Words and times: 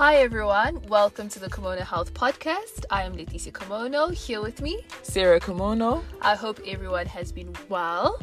Hi 0.00 0.16
everyone, 0.16 0.80
welcome 0.88 1.28
to 1.28 1.38
the 1.38 1.50
Kimono 1.50 1.82
Health 1.82 2.14
Podcast. 2.14 2.86
I 2.88 3.02
am 3.02 3.14
Leticia 3.14 3.52
Kimono 3.52 4.08
here 4.08 4.40
with 4.40 4.62
me, 4.62 4.80
Sarah 5.02 5.38
Kimono. 5.38 6.02
I 6.22 6.36
hope 6.36 6.58
everyone 6.66 7.04
has 7.04 7.30
been 7.30 7.54
well. 7.68 8.18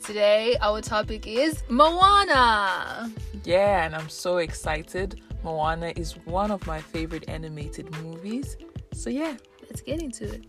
Today, 0.00 0.56
our 0.60 0.80
topic 0.80 1.26
is 1.26 1.64
Moana. 1.68 3.12
Yeah, 3.42 3.84
and 3.84 3.96
I'm 3.96 4.08
so 4.08 4.36
excited. 4.36 5.20
Moana 5.42 5.92
is 5.96 6.12
one 6.24 6.52
of 6.52 6.64
my 6.68 6.80
favorite 6.80 7.24
animated 7.28 7.90
movies. 8.00 8.56
So, 8.92 9.10
yeah. 9.10 9.36
Let's 9.62 9.80
get 9.80 10.00
into 10.00 10.32
it. 10.32 10.44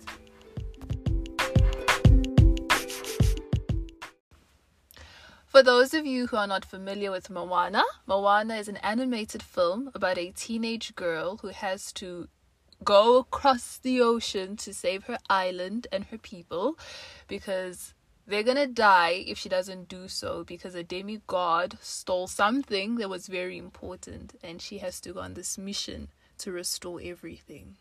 For 5.59 5.63
those 5.63 5.93
of 5.93 6.05
you 6.05 6.27
who 6.27 6.37
are 6.37 6.47
not 6.47 6.63
familiar 6.63 7.11
with 7.11 7.29
Moana, 7.29 7.83
Moana 8.07 8.55
is 8.55 8.69
an 8.69 8.77
animated 8.77 9.43
film 9.43 9.91
about 9.93 10.17
a 10.17 10.31
teenage 10.31 10.95
girl 10.95 11.36
who 11.41 11.50
has 11.50 11.91
to 12.00 12.29
go 12.81 13.17
across 13.17 13.77
the 13.77 14.00
ocean 14.00 14.55
to 14.55 14.73
save 14.73 15.03
her 15.03 15.17
island 15.29 15.86
and 15.91 16.05
her 16.05 16.17
people 16.17 16.79
because 17.27 17.93
they're 18.25 18.41
gonna 18.41 18.67
die 18.67 19.25
if 19.27 19.37
she 19.37 19.50
doesn't 19.50 19.89
do 19.89 20.07
so 20.07 20.45
because 20.45 20.75
a 20.75 20.81
demigod 20.81 21.78
stole 21.81 22.28
something 22.28 22.95
that 22.95 23.09
was 23.09 23.28
very 23.28 23.57
important 23.57 24.36
and 24.41 24.61
she 24.61 24.78
has 24.78 25.01
to 25.01 25.11
go 25.11 25.19
on 25.19 25.33
this 25.33 25.57
mission 25.57 26.07
to 26.37 26.53
restore 26.53 27.01
everything. 27.03 27.75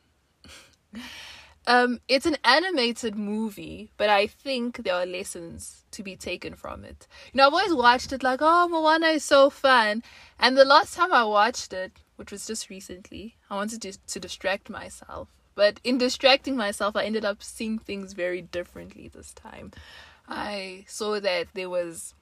Um, 1.68 2.00
it's 2.08 2.24
an 2.24 2.38
animated 2.44 3.14
movie, 3.14 3.90
but 3.98 4.08
I 4.08 4.26
think 4.26 4.84
there 4.84 4.94
are 4.94 5.04
lessons 5.04 5.84
to 5.90 6.02
be 6.02 6.16
taken 6.16 6.54
from 6.54 6.82
it. 6.82 7.06
You 7.30 7.36
know, 7.36 7.46
I've 7.46 7.52
always 7.52 7.74
watched 7.74 8.10
it 8.10 8.22
like, 8.22 8.38
oh, 8.40 8.68
Moana 8.68 9.08
is 9.08 9.22
so 9.22 9.50
fun. 9.50 10.02
And 10.40 10.56
the 10.56 10.64
last 10.64 10.94
time 10.94 11.12
I 11.12 11.24
watched 11.24 11.74
it, 11.74 11.92
which 12.16 12.32
was 12.32 12.46
just 12.46 12.70
recently, 12.70 13.36
I 13.50 13.56
wanted 13.56 13.82
to, 13.82 13.98
to 13.98 14.18
distract 14.18 14.70
myself. 14.70 15.28
But 15.54 15.78
in 15.84 15.98
distracting 15.98 16.56
myself, 16.56 16.96
I 16.96 17.04
ended 17.04 17.26
up 17.26 17.42
seeing 17.42 17.78
things 17.78 18.14
very 18.14 18.40
differently 18.40 19.08
this 19.08 19.34
time. 19.34 19.72
I 20.26 20.86
saw 20.88 21.20
that 21.20 21.48
there 21.52 21.68
was 21.68 22.14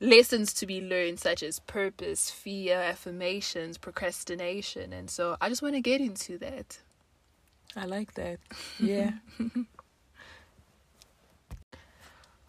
lessons 0.00 0.54
to 0.54 0.64
be 0.64 0.80
learned 0.80 1.20
such 1.20 1.42
as 1.42 1.58
purpose, 1.58 2.30
fear, 2.30 2.78
affirmations, 2.78 3.76
procrastination. 3.76 4.94
And 4.94 5.10
so 5.10 5.36
I 5.38 5.50
just 5.50 5.60
want 5.60 5.74
to 5.74 5.82
get 5.82 6.00
into 6.00 6.38
that. 6.38 6.78
I 7.76 7.84
like 7.86 8.14
that. 8.14 8.38
Yeah. 8.78 9.12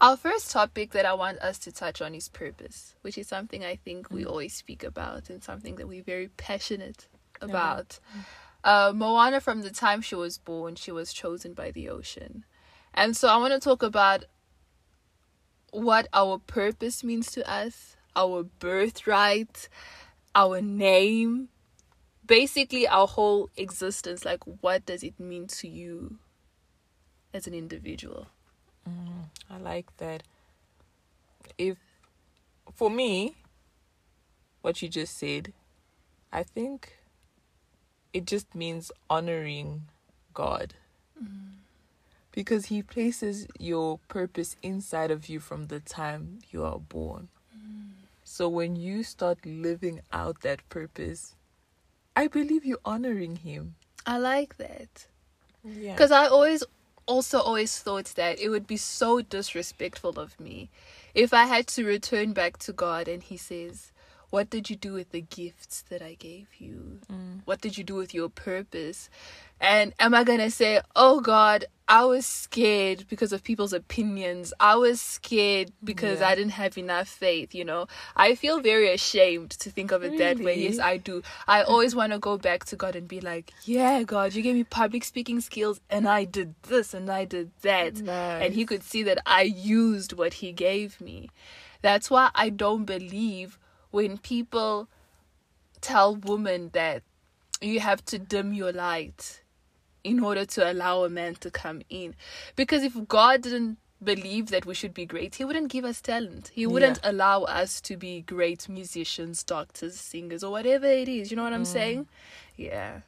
Our 0.00 0.16
first 0.16 0.50
topic 0.50 0.92
that 0.92 1.04
I 1.04 1.12
want 1.12 1.40
us 1.40 1.58
to 1.58 1.72
touch 1.72 2.00
on 2.00 2.14
is 2.14 2.28
purpose, 2.30 2.94
which 3.02 3.18
is 3.18 3.28
something 3.28 3.62
I 3.62 3.76
think 3.76 4.10
we 4.10 4.24
always 4.24 4.54
speak 4.54 4.82
about 4.82 5.28
and 5.28 5.44
something 5.44 5.76
that 5.76 5.86
we're 5.86 6.02
very 6.02 6.28
passionate 6.28 7.06
about. 7.42 8.00
Uh, 8.64 8.92
Moana, 8.94 9.40
from 9.42 9.60
the 9.60 9.70
time 9.70 10.00
she 10.00 10.14
was 10.14 10.38
born, 10.38 10.74
she 10.76 10.90
was 10.90 11.12
chosen 11.12 11.52
by 11.52 11.70
the 11.70 11.90
ocean. 11.90 12.44
And 12.94 13.14
so 13.14 13.28
I 13.28 13.36
want 13.36 13.52
to 13.52 13.60
talk 13.60 13.82
about 13.82 14.24
what 15.70 16.08
our 16.14 16.38
purpose 16.38 17.04
means 17.04 17.30
to 17.32 17.48
us, 17.50 17.96
our 18.16 18.42
birthright, 18.42 19.68
our 20.34 20.62
name, 20.62 21.48
basically 22.30 22.86
our 22.86 23.08
whole 23.08 23.50
existence. 23.56 24.24
Like, 24.24 24.44
what 24.60 24.86
does 24.86 25.02
it 25.02 25.18
mean 25.18 25.48
to 25.48 25.68
you 25.68 26.18
as 27.34 27.48
an 27.48 27.54
individual? 27.54 28.28
Mm, 28.88 29.24
I 29.50 29.58
like 29.58 29.94
that. 29.96 30.22
If, 31.58 31.76
for 32.72 32.88
me, 32.88 33.34
what 34.62 34.80
you 34.80 34.88
just 34.88 35.18
said, 35.18 35.52
I 36.32 36.44
think 36.44 36.98
it 38.12 38.26
just 38.26 38.54
means 38.54 38.92
honoring 39.10 39.82
God. 40.32 40.74
Mm. 41.20 41.54
Because 42.30 42.66
He 42.66 42.80
places 42.80 43.48
your 43.58 43.98
purpose 44.06 44.54
inside 44.62 45.10
of 45.10 45.28
you 45.28 45.40
from 45.40 45.66
the 45.66 45.80
time 45.80 46.38
you 46.52 46.62
are 46.64 46.78
born. 46.78 47.26
Mm. 47.52 47.90
So 48.22 48.48
when 48.48 48.76
you 48.76 49.02
start 49.02 49.44
living 49.44 50.00
out 50.12 50.42
that 50.42 50.66
purpose, 50.68 51.34
I 52.16 52.26
believe 52.26 52.64
you're 52.64 52.78
honoring 52.84 53.36
Him. 53.36 53.76
I 54.06 54.18
like 54.18 54.56
that. 54.58 55.06
Yeah. 55.64 55.92
Because 55.92 56.10
I 56.10 56.26
always 56.26 56.64
also 57.06 57.40
always 57.40 57.78
thought 57.78 58.06
that 58.16 58.38
it 58.38 58.48
would 58.48 58.66
be 58.66 58.76
so 58.76 59.20
disrespectful 59.20 60.18
of 60.18 60.38
me 60.38 60.70
if 61.14 61.34
I 61.34 61.44
had 61.44 61.66
to 61.68 61.84
return 61.84 62.32
back 62.32 62.58
to 62.58 62.72
God 62.72 63.08
and 63.08 63.22
He 63.22 63.36
says, 63.36 63.92
What 64.30 64.50
did 64.50 64.70
you 64.70 64.76
do 64.76 64.92
with 64.92 65.10
the 65.10 65.20
gifts 65.20 65.82
that 65.90 66.02
I 66.02 66.14
gave 66.14 66.48
you? 66.58 67.00
Mm. 67.10 67.40
What 67.44 67.60
did 67.60 67.76
you 67.76 67.84
do 67.84 67.94
with 67.94 68.14
your 68.14 68.28
purpose? 68.28 69.10
And 69.60 69.92
am 69.98 70.14
I 70.14 70.24
gonna 70.24 70.50
say, 70.50 70.80
Oh 70.96 71.20
God, 71.20 71.66
I 71.86 72.04
was 72.04 72.24
scared 72.24 73.06
because 73.08 73.32
of 73.32 73.42
people's 73.42 73.72
opinions. 73.72 74.54
I 74.60 74.76
was 74.76 75.00
scared 75.00 75.72
because 75.82 76.20
Yeah. 76.20 76.28
I 76.28 76.34
didn't 76.36 76.52
have 76.52 76.78
enough 76.78 77.08
faith, 77.08 77.52
you 77.52 77.64
know? 77.64 77.88
I 78.14 78.36
feel 78.36 78.60
very 78.60 78.92
ashamed 78.92 79.50
to 79.50 79.70
think 79.70 79.90
of 79.90 80.04
it 80.04 80.16
that 80.18 80.38
way. 80.38 80.56
Yes, 80.62 80.78
I 80.78 80.98
do. 80.98 81.22
I 81.48 81.62
always 81.62 81.96
want 81.96 82.12
to 82.12 82.20
go 82.20 82.38
back 82.38 82.64
to 82.66 82.76
God 82.76 82.94
and 82.94 83.08
be 83.08 83.20
like, 83.20 83.52
yeah, 83.64 84.04
God, 84.04 84.34
you 84.34 84.42
gave 84.42 84.54
me 84.54 84.64
public 84.64 85.02
speaking 85.04 85.40
skills 85.40 85.80
and 85.90 86.08
I 86.08 86.24
did 86.24 86.54
this 86.62 86.94
and 86.94 87.10
I 87.10 87.24
did 87.24 87.50
that. 87.62 88.00
And 88.08 88.54
He 88.54 88.64
could 88.64 88.84
see 88.84 89.02
that 89.02 89.18
I 89.26 89.42
used 89.42 90.12
what 90.12 90.34
He 90.34 90.52
gave 90.52 91.00
me. 91.00 91.28
That's 91.82 92.08
why 92.08 92.30
I 92.34 92.50
don't 92.50 92.84
believe 92.84 93.58
when 93.90 94.16
people 94.16 94.88
tell 95.80 96.14
women 96.14 96.70
that 96.72 97.02
you 97.60 97.80
have 97.80 98.04
to 98.06 98.18
dim 98.18 98.54
your 98.54 98.72
light 98.72 99.42
in 100.04 100.20
order 100.20 100.44
to 100.46 100.70
allow 100.72 101.04
a 101.04 101.08
man 101.08 101.34
to 101.36 101.50
come 101.50 101.82
in. 101.90 102.14
Because 102.56 102.82
if 102.82 102.94
God 103.08 103.42
didn't 103.42 103.78
believe 104.02 104.48
that 104.48 104.66
we 104.66 104.74
should 104.74 104.94
be 104.94 105.06
great, 105.06 105.36
He 105.36 105.44
wouldn't 105.44 105.70
give 105.70 105.84
us 105.84 106.00
talent. 106.00 106.50
He 106.54 106.66
wouldn't 106.66 106.98
allow 107.02 107.42
us 107.44 107.80
to 107.82 107.96
be 107.96 108.22
great 108.22 108.68
musicians, 108.68 109.42
doctors, 109.42 109.96
singers, 109.96 110.42
or 110.44 110.50
whatever 110.52 110.86
it 110.86 111.08
is. 111.08 111.30
You 111.30 111.36
know 111.36 111.44
what 111.44 111.52
I'm 111.52 111.64
saying? 111.64 112.06
Yeah. 112.56 113.00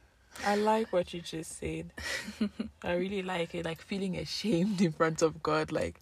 I 0.45 0.55
like 0.55 0.91
what 0.91 1.13
you 1.13 1.21
just 1.21 1.59
said. 1.59 1.91
I 2.83 2.93
really 2.95 3.21
like 3.21 3.53
it. 3.55 3.65
Like 3.65 3.81
feeling 3.81 4.17
ashamed 4.17 4.81
in 4.81 4.91
front 4.91 5.21
of 5.21 5.43
God. 5.43 5.71
Like, 5.71 5.99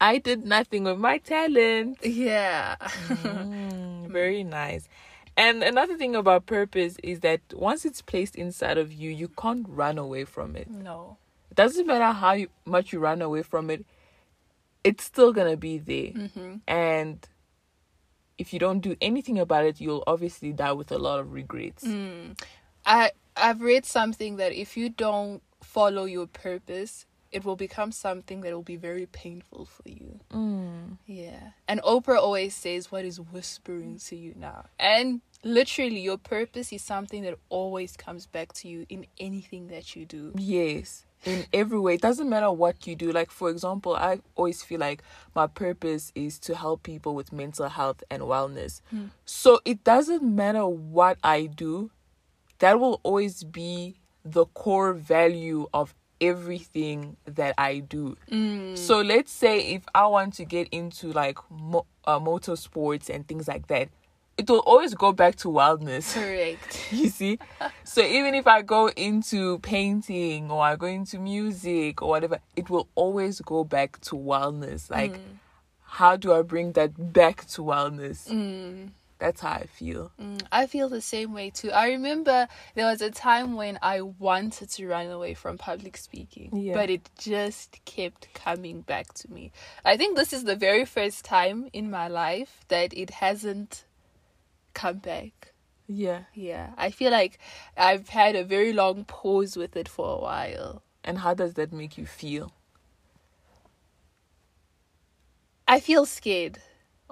I 0.00 0.18
did 0.18 0.44
nothing 0.46 0.84
with 0.84 0.98
my 0.98 1.18
talent. 1.18 1.98
Yeah. 2.04 2.76
Mm, 3.22 4.08
very 4.10 4.44
nice. 4.44 4.88
And 5.40 5.62
another 5.62 5.96
thing 5.96 6.14
about 6.14 6.44
purpose 6.44 6.98
is 7.02 7.20
that 7.20 7.40
once 7.54 7.86
it's 7.86 8.02
placed 8.02 8.36
inside 8.36 8.76
of 8.76 8.92
you, 8.92 9.10
you 9.10 9.28
can't 9.28 9.66
run 9.66 9.96
away 9.96 10.24
from 10.24 10.54
it. 10.54 10.70
no. 10.70 11.16
It 11.50 11.56
doesn't 11.56 11.86
matter 11.86 12.12
how 12.12 12.32
you, 12.34 12.48
much 12.64 12.92
you 12.92 13.00
run 13.00 13.22
away 13.22 13.42
from 13.42 13.70
it, 13.70 13.84
it's 14.84 15.02
still 15.02 15.32
going 15.32 15.50
to 15.50 15.56
be 15.56 15.78
there. 15.78 16.12
Mm-hmm. 16.12 16.56
And 16.68 17.26
if 18.38 18.52
you 18.52 18.58
don't 18.58 18.80
do 18.80 18.96
anything 19.00 19.38
about 19.38 19.64
it, 19.64 19.80
you'll 19.80 20.04
obviously 20.06 20.52
die 20.52 20.72
with 20.72 20.92
a 20.92 20.98
lot 20.98 21.20
of 21.20 21.32
regrets. 21.32 21.84
Mm. 21.84 22.38
I 22.84 23.10
I've 23.34 23.62
read 23.62 23.84
something 23.84 24.36
that 24.36 24.52
if 24.52 24.76
you 24.76 24.90
don't 24.90 25.42
follow 25.62 26.04
your 26.04 26.26
purpose, 26.26 27.06
it 27.32 27.44
will 27.44 27.56
become 27.56 27.92
something 27.92 28.40
that 28.42 28.52
will 28.52 28.62
be 28.62 28.76
very 28.76 29.06
painful 29.06 29.64
for 29.64 29.88
you. 29.88 30.20
Mm. 30.32 30.98
Yeah. 31.06 31.50
And 31.68 31.80
Oprah 31.82 32.18
always 32.18 32.54
says 32.54 32.92
what 32.92 33.04
is 33.04 33.20
whispering 33.20 33.98
to 34.06 34.16
you 34.16 34.34
now. 34.36 34.66
And 34.78 35.20
literally 35.42 36.00
your 36.00 36.18
purpose 36.18 36.72
is 36.72 36.82
something 36.82 37.22
that 37.22 37.38
always 37.48 37.96
comes 37.96 38.26
back 38.26 38.52
to 38.54 38.68
you 38.68 38.86
in 38.88 39.06
anything 39.18 39.68
that 39.68 39.96
you 39.96 40.04
do. 40.04 40.32
Yes, 40.36 41.06
in 41.24 41.46
every 41.52 41.78
way. 41.78 41.94
It 41.94 42.00
doesn't 42.00 42.28
matter 42.28 42.50
what 42.50 42.86
you 42.86 42.94
do. 42.96 43.12
Like, 43.12 43.30
for 43.30 43.50
example, 43.50 43.94
I 43.96 44.20
always 44.36 44.62
feel 44.62 44.80
like 44.80 45.02
my 45.34 45.46
purpose 45.46 46.12
is 46.14 46.38
to 46.40 46.54
help 46.54 46.82
people 46.82 47.14
with 47.14 47.32
mental 47.32 47.68
health 47.68 48.02
and 48.10 48.22
wellness. 48.22 48.80
So 49.24 49.60
it 49.64 49.84
doesn't 49.84 50.22
matter 50.22 50.66
what 50.66 51.18
I 51.22 51.46
do, 51.46 51.90
that 52.58 52.78
will 52.78 53.00
always 53.02 53.44
be 53.44 53.96
the 54.24 54.44
core 54.46 54.92
value 54.92 55.66
of 55.72 55.94
everything 56.20 57.16
that 57.24 57.54
I 57.56 57.78
do. 57.78 58.16
So 58.74 59.00
let's 59.00 59.32
say 59.32 59.74
if 59.74 59.82
I 59.94 60.06
want 60.06 60.34
to 60.34 60.44
get 60.44 60.68
into 60.70 61.12
like 61.12 61.38
mo- 61.50 61.86
uh, 62.04 62.18
motorsports 62.20 63.08
and 63.08 63.26
things 63.26 63.48
like 63.48 63.66
that, 63.68 63.88
it 64.40 64.48
will 64.50 64.64
always 64.72 64.94
go 64.94 65.12
back 65.12 65.34
to 65.36 65.48
wellness. 65.48 66.06
Correct. 66.20 66.70
you 66.92 67.08
see 67.08 67.38
so 67.84 68.00
even 68.18 68.32
if 68.34 68.46
i 68.46 68.62
go 68.62 68.82
into 69.08 69.58
painting 69.60 70.50
or 70.50 70.60
i 70.70 70.74
go 70.76 70.86
into 70.86 71.18
music 71.18 72.00
or 72.02 72.08
whatever 72.08 72.38
it 72.56 72.66
will 72.70 72.86
always 72.94 73.40
go 73.40 73.64
back 73.64 74.00
to 74.08 74.12
wellness 74.16 74.90
like 74.90 75.14
how 76.00 76.16
do 76.16 76.32
i 76.32 76.40
bring 76.42 76.72
that 76.72 77.12
back 77.12 77.38
to 77.46 77.62
wellness 77.62 78.20
that's 79.18 79.40
how 79.42 79.50
i 79.52 79.66
feel 79.78 80.10
Mm, 80.20 80.40
I 80.50 80.66
feel 80.66 80.88
the 80.88 81.02
same 81.14 81.30
way 81.34 81.50
too. 81.50 81.70
I 81.72 81.88
remember 81.96 82.48
there 82.74 82.86
was 82.86 83.02
a 83.02 83.10
time 83.10 83.54
when 83.54 83.78
I 83.82 84.00
wanted 84.00 84.68
to 84.76 84.86
run 84.86 85.06
away 85.16 85.34
from 85.34 85.58
public 85.58 85.94
speaking, 85.98 86.48
Yeah. 86.66 86.74
but 86.78 86.88
it 86.96 87.04
just 87.18 87.70
kept 87.84 88.22
coming 88.32 88.80
back 88.92 89.06
to 89.20 89.30
me. 89.30 89.52
I 89.84 89.96
think 89.98 90.16
this 90.16 90.32
is 90.32 90.44
the 90.44 90.56
very 90.56 90.84
first 90.96 91.18
time 91.24 91.68
in 91.72 91.90
my 91.90 92.08
life 92.08 92.52
that 92.68 92.90
it 93.02 93.10
hasn't 93.24 93.84
come 94.74 94.98
back. 94.98 95.52
Yeah. 95.86 96.24
Yeah. 96.34 96.70
I 96.76 96.90
feel 96.90 97.10
like 97.10 97.38
I've 97.76 98.08
had 98.08 98.36
a 98.36 98.44
very 98.44 98.72
long 98.72 99.04
pause 99.04 99.56
with 99.56 99.76
it 99.76 99.88
for 99.88 100.16
a 100.16 100.20
while. 100.20 100.82
And 101.02 101.18
how 101.18 101.34
does 101.34 101.54
that 101.54 101.72
make 101.72 101.98
you 101.98 102.06
feel? 102.06 102.52
I 105.66 105.80
feel 105.80 106.04
scared. 106.06 106.58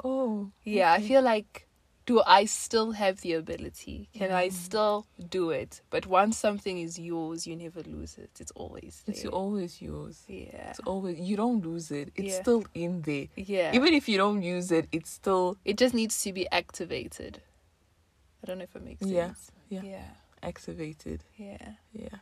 Oh. 0.02 0.50
Yeah, 0.64 0.92
I 0.92 1.00
feel 1.00 1.22
like 1.22 1.68
do 2.08 2.22
I 2.26 2.46
still 2.46 2.92
have 2.92 3.20
the 3.20 3.34
ability? 3.34 4.08
Can 4.14 4.32
I 4.32 4.48
mm. 4.48 4.52
still 4.52 5.06
do 5.28 5.50
it? 5.50 5.82
But 5.90 6.06
once 6.06 6.38
something 6.38 6.78
is 6.78 6.98
yours, 6.98 7.46
you 7.46 7.54
never 7.54 7.82
lose 7.82 8.16
it. 8.16 8.30
It's 8.40 8.50
always 8.52 9.02
there. 9.04 9.14
It's 9.14 9.26
always 9.26 9.82
yours. 9.82 10.24
yeah. 10.26 10.70
It's 10.70 10.80
always 10.80 11.20
you 11.20 11.36
don't 11.36 11.62
lose 11.64 11.90
it. 11.90 12.10
It's 12.16 12.34
Yeah. 12.34 12.40
still 12.40 12.64
in 12.74 13.02
there. 13.02 13.26
Yeah. 13.36 13.74
Even 13.74 13.92
if 13.92 14.08
you 14.08 14.16
don't 14.16 14.42
use 14.42 14.72
it, 14.72 14.88
it's 14.90 15.10
still 15.10 15.58
it 15.66 15.76
just 15.76 15.94
needs 15.94 16.22
to 16.22 16.32
be 16.32 16.48
activated. 16.50 17.42
I 18.42 18.46
don't 18.46 18.58
know 18.58 18.64
if 18.64 18.76
it 18.76 18.84
makes 18.84 19.00
sense. 19.00 19.50
Yeah, 19.68 19.82
yeah. 19.82 19.90
Yeah. 19.90 20.10
activated. 20.42 21.24
Yeah. 21.36 21.72
Yeah. 21.92 22.18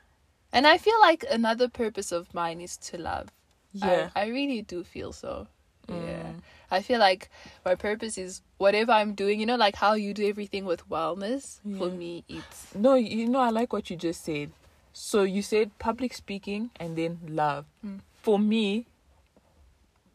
And 0.53 0.67
I 0.67 0.79
feel 0.79 0.99
like 1.01 1.25
another 1.31 1.69
purpose 1.69 2.13
of 2.13 2.33
mine 2.33 2.61
is 2.61 2.77
to 2.79 2.99
love. 2.99 3.29
Yeah. 3.73 4.11
I, 4.15 4.23
I 4.23 4.27
really 4.29 4.63
do 4.63 4.85
feel 4.85 5.13
so. 5.13 5.49
Yeah. 5.89 5.95
Mm. 5.95 6.43
I 6.71 6.83
feel 6.83 6.99
like 6.99 7.29
my 7.65 7.75
purpose 7.75 8.19
is 8.19 8.41
whatever 8.59 8.93
I'm 8.93 9.15
doing, 9.15 9.39
you 9.39 9.47
know, 9.47 9.57
like 9.57 9.77
how 9.77 9.95
you 9.95 10.15
do 10.15 10.27
everything 10.29 10.65
with 10.65 10.89
wellness. 10.89 11.61
For 11.79 11.91
me, 11.91 12.25
it's 12.29 12.75
No, 12.75 12.95
you 12.95 13.29
know, 13.29 13.41
I 13.41 13.51
like 13.51 13.73
what 13.73 13.91
you 13.91 13.97
just 13.97 14.25
said. 14.25 14.51
So 14.93 15.23
you 15.23 15.43
said 15.43 15.79
public 15.79 16.15
speaking 16.15 16.71
and 16.81 16.97
then 16.97 17.21
love. 17.29 17.67
Mm. 17.85 18.01
For 18.23 18.39
me, 18.39 18.87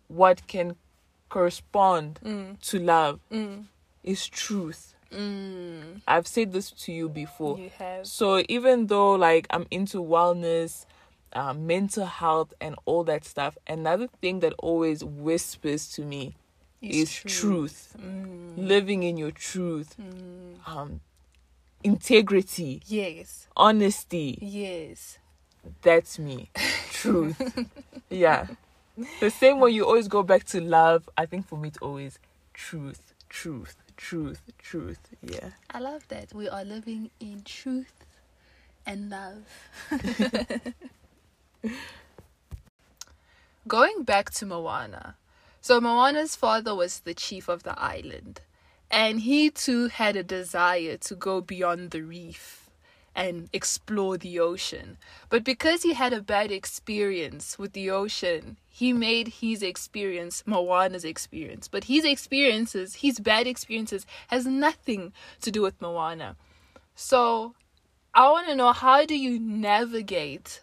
what 0.07 0.45
can 0.47 0.75
correspond 1.29 2.19
mm, 2.23 2.59
to 2.59 2.79
love 2.79 3.19
mm, 3.31 3.63
is 4.03 4.27
truth. 4.27 4.90
Mm, 5.11 6.01
I've 6.07 6.27
said 6.27 6.51
this 6.53 6.71
to 6.71 6.91
you 6.91 7.09
before. 7.09 7.57
you 7.57 7.69
have. 7.77 8.07
So 8.07 8.43
even 8.49 8.87
though 8.87 9.11
like 9.13 9.47
I'm 9.49 9.67
into 9.71 9.97
wellness, 10.01 10.85
uh, 11.33 11.53
mental 11.53 12.05
health, 12.05 12.53
and 12.59 12.75
all 12.85 13.03
that 13.05 13.23
stuff, 13.25 13.57
another 13.67 14.07
thing 14.21 14.39
that 14.41 14.53
always 14.59 15.03
whispers 15.03 15.89
to 15.93 16.01
me 16.03 16.35
is 16.81 17.13
truth. 17.13 17.95
Mm, 17.99 18.67
Living 18.67 19.03
in 19.03 19.15
your 19.17 19.31
truth, 19.31 19.95
mm. 20.01 20.55
um, 20.67 20.99
integrity, 21.83 22.81
Yes. 22.85 23.47
honesty. 23.55 24.37
Yes. 24.41 25.17
That's 25.81 26.17
me. 26.19 26.49
Truth. 26.91 27.65
yeah. 28.09 28.47
The 29.19 29.29
same 29.29 29.59
way 29.59 29.71
you 29.71 29.85
always 29.85 30.07
go 30.07 30.21
back 30.23 30.43
to 30.45 30.61
love, 30.61 31.07
I 31.17 31.25
think 31.25 31.47
for 31.47 31.57
me 31.57 31.69
it's 31.69 31.77
always 31.77 32.19
truth, 32.53 33.13
truth, 33.29 33.75
truth, 34.01 34.41
truth. 34.57 34.99
Yeah. 35.21 35.51
I 35.69 35.79
love 35.79 36.07
that. 36.07 36.33
We 36.33 36.49
are 36.49 36.65
living 36.65 37.11
in 37.19 37.43
truth 37.43 38.05
and 38.85 39.09
love. 39.09 39.45
Going 43.67 44.03
back 44.03 44.31
to 44.31 44.45
Moana. 44.45 45.15
So, 45.61 45.79
Moana's 45.79 46.35
father 46.35 46.73
was 46.73 47.01
the 47.01 47.13
chief 47.13 47.47
of 47.47 47.61
the 47.61 47.79
island, 47.79 48.41
and 48.89 49.21
he 49.21 49.51
too 49.51 49.89
had 49.89 50.15
a 50.15 50.23
desire 50.23 50.97
to 50.97 51.15
go 51.15 51.39
beyond 51.39 51.91
the 51.91 52.01
reef 52.01 52.60
and 53.15 53.49
explore 53.51 54.17
the 54.17 54.39
ocean. 54.39 54.97
But 55.29 55.43
because 55.43 55.83
he 55.83 55.93
had 55.93 56.13
a 56.13 56.21
bad 56.21 56.51
experience 56.51 57.59
with 57.59 57.73
the 57.73 57.89
ocean, 57.89 58.57
he 58.69 58.93
made 58.93 59.27
his 59.27 59.61
experience 59.61 60.43
Moana's 60.45 61.03
experience. 61.03 61.67
But 61.67 61.85
his 61.85 62.05
experiences, 62.05 62.95
his 62.95 63.19
bad 63.19 63.47
experiences, 63.47 64.05
has 64.27 64.45
nothing 64.45 65.13
to 65.41 65.51
do 65.51 65.61
with 65.61 65.81
Moana. 65.81 66.35
So 66.95 67.53
I 68.13 68.29
want 68.29 68.47
to 68.47 68.55
know 68.55 68.73
how 68.73 69.05
do 69.05 69.17
you 69.17 69.39
navigate 69.39 70.61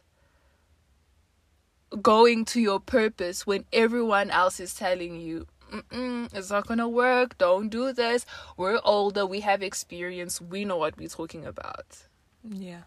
going 2.03 2.45
to 2.45 2.61
your 2.61 2.81
purpose 2.81 3.47
when 3.47 3.65
everyone 3.73 4.31
else 4.31 4.61
is 4.61 4.75
telling 4.75 5.21
you 5.21 5.47
Mm-mm, 5.73 6.29
it's 6.35 6.51
not 6.51 6.67
gonna 6.67 6.89
work 6.89 7.37
don't 7.39 7.69
do 7.69 7.93
this 7.93 8.27
we're 8.57 8.81
older 8.85 9.27
we 9.27 9.41
have 9.41 9.63
experience 9.63 10.41
we 10.41 10.65
know 10.65 10.77
what 10.77 10.97
we're 10.99 11.09
talking 11.09 11.45
about 11.47 12.08
Yeah. 12.51 12.83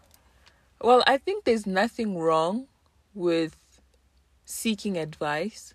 Well, 0.80 1.02
I 1.06 1.18
think 1.18 1.44
there's 1.44 1.66
nothing 1.66 2.18
wrong 2.18 2.66
with 3.14 3.56
seeking 4.44 4.96
advice 4.96 5.74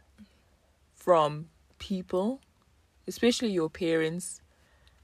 from 0.93 1.49
people, 1.79 2.41
especially 3.07 3.49
your 3.49 3.69
parents. 3.69 4.41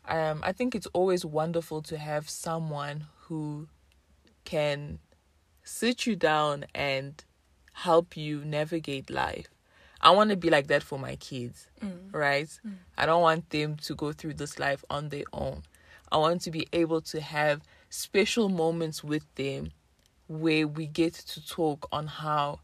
Um, 0.08 0.42
I 0.44 0.52
think 0.52 0.76
it's 0.76 0.88
always 0.88 1.24
wonderful 1.24 1.82
to 1.84 1.98
have 1.98 2.30
someone 2.30 3.06
who 3.28 3.68
can 4.44 5.00
sit 5.64 6.06
you 6.06 6.16
down 6.18 6.66
and 6.76 7.24
help 7.74 8.18
you 8.18 8.44
navigate 8.44 9.10
life. 9.10 9.48
I 10.02 10.12
want 10.12 10.32
to 10.32 10.36
be 10.36 10.50
like 10.50 10.68
that 10.68 10.84
for 10.84 11.00
my 11.00 11.16
kids, 11.16 11.68
right? 12.12 12.50
I 12.98 13.06
don't 13.06 13.22
want 13.22 13.50
them 13.52 13.78
to 13.78 13.96
go 13.96 14.12
through 14.12 14.34
this 14.34 14.60
life 14.60 14.84
on 14.90 15.10
their 15.10 15.24
own. 15.32 15.64
I 16.12 16.18
want 16.18 16.42
to 16.42 16.52
be 16.52 16.68
able 16.74 17.00
to 17.02 17.22
have 17.22 17.62
special 17.94 18.50
moments 18.50 19.04
with 19.04 19.24
them 19.36 19.72
where 20.28 20.68
we 20.68 20.88
get 20.88 21.14
to 21.14 21.46
talk 21.46 21.88
on 21.92 22.08
how 22.08 22.60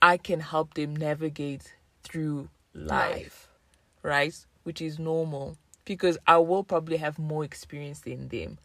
I 0.00 0.16
can 0.16 0.40
help 0.40 0.72
them 0.74 0.96
navigate 0.96 1.74
through 2.02 2.48
life, 2.72 3.48
right? 4.02 4.34
Which 4.62 4.80
is 4.80 4.98
normal 4.98 5.58
because 5.84 6.16
I 6.26 6.38
will 6.38 6.64
probably 6.64 6.96
have 6.96 7.18
more 7.18 7.44
experience 7.44 8.00
than 8.00 8.28
them, 8.28 8.58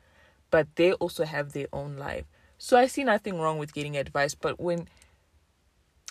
but 0.50 0.68
they 0.78 0.94
also 0.94 1.26
have 1.26 1.52
their 1.52 1.68
own 1.74 1.98
life. 1.98 2.24
So 2.58 2.78
I 2.78 2.88
see 2.88 3.04
nothing 3.04 3.38
wrong 3.38 3.58
with 3.58 3.74
getting 3.74 3.98
advice, 3.98 4.34
but 4.34 4.58
when 4.62 4.88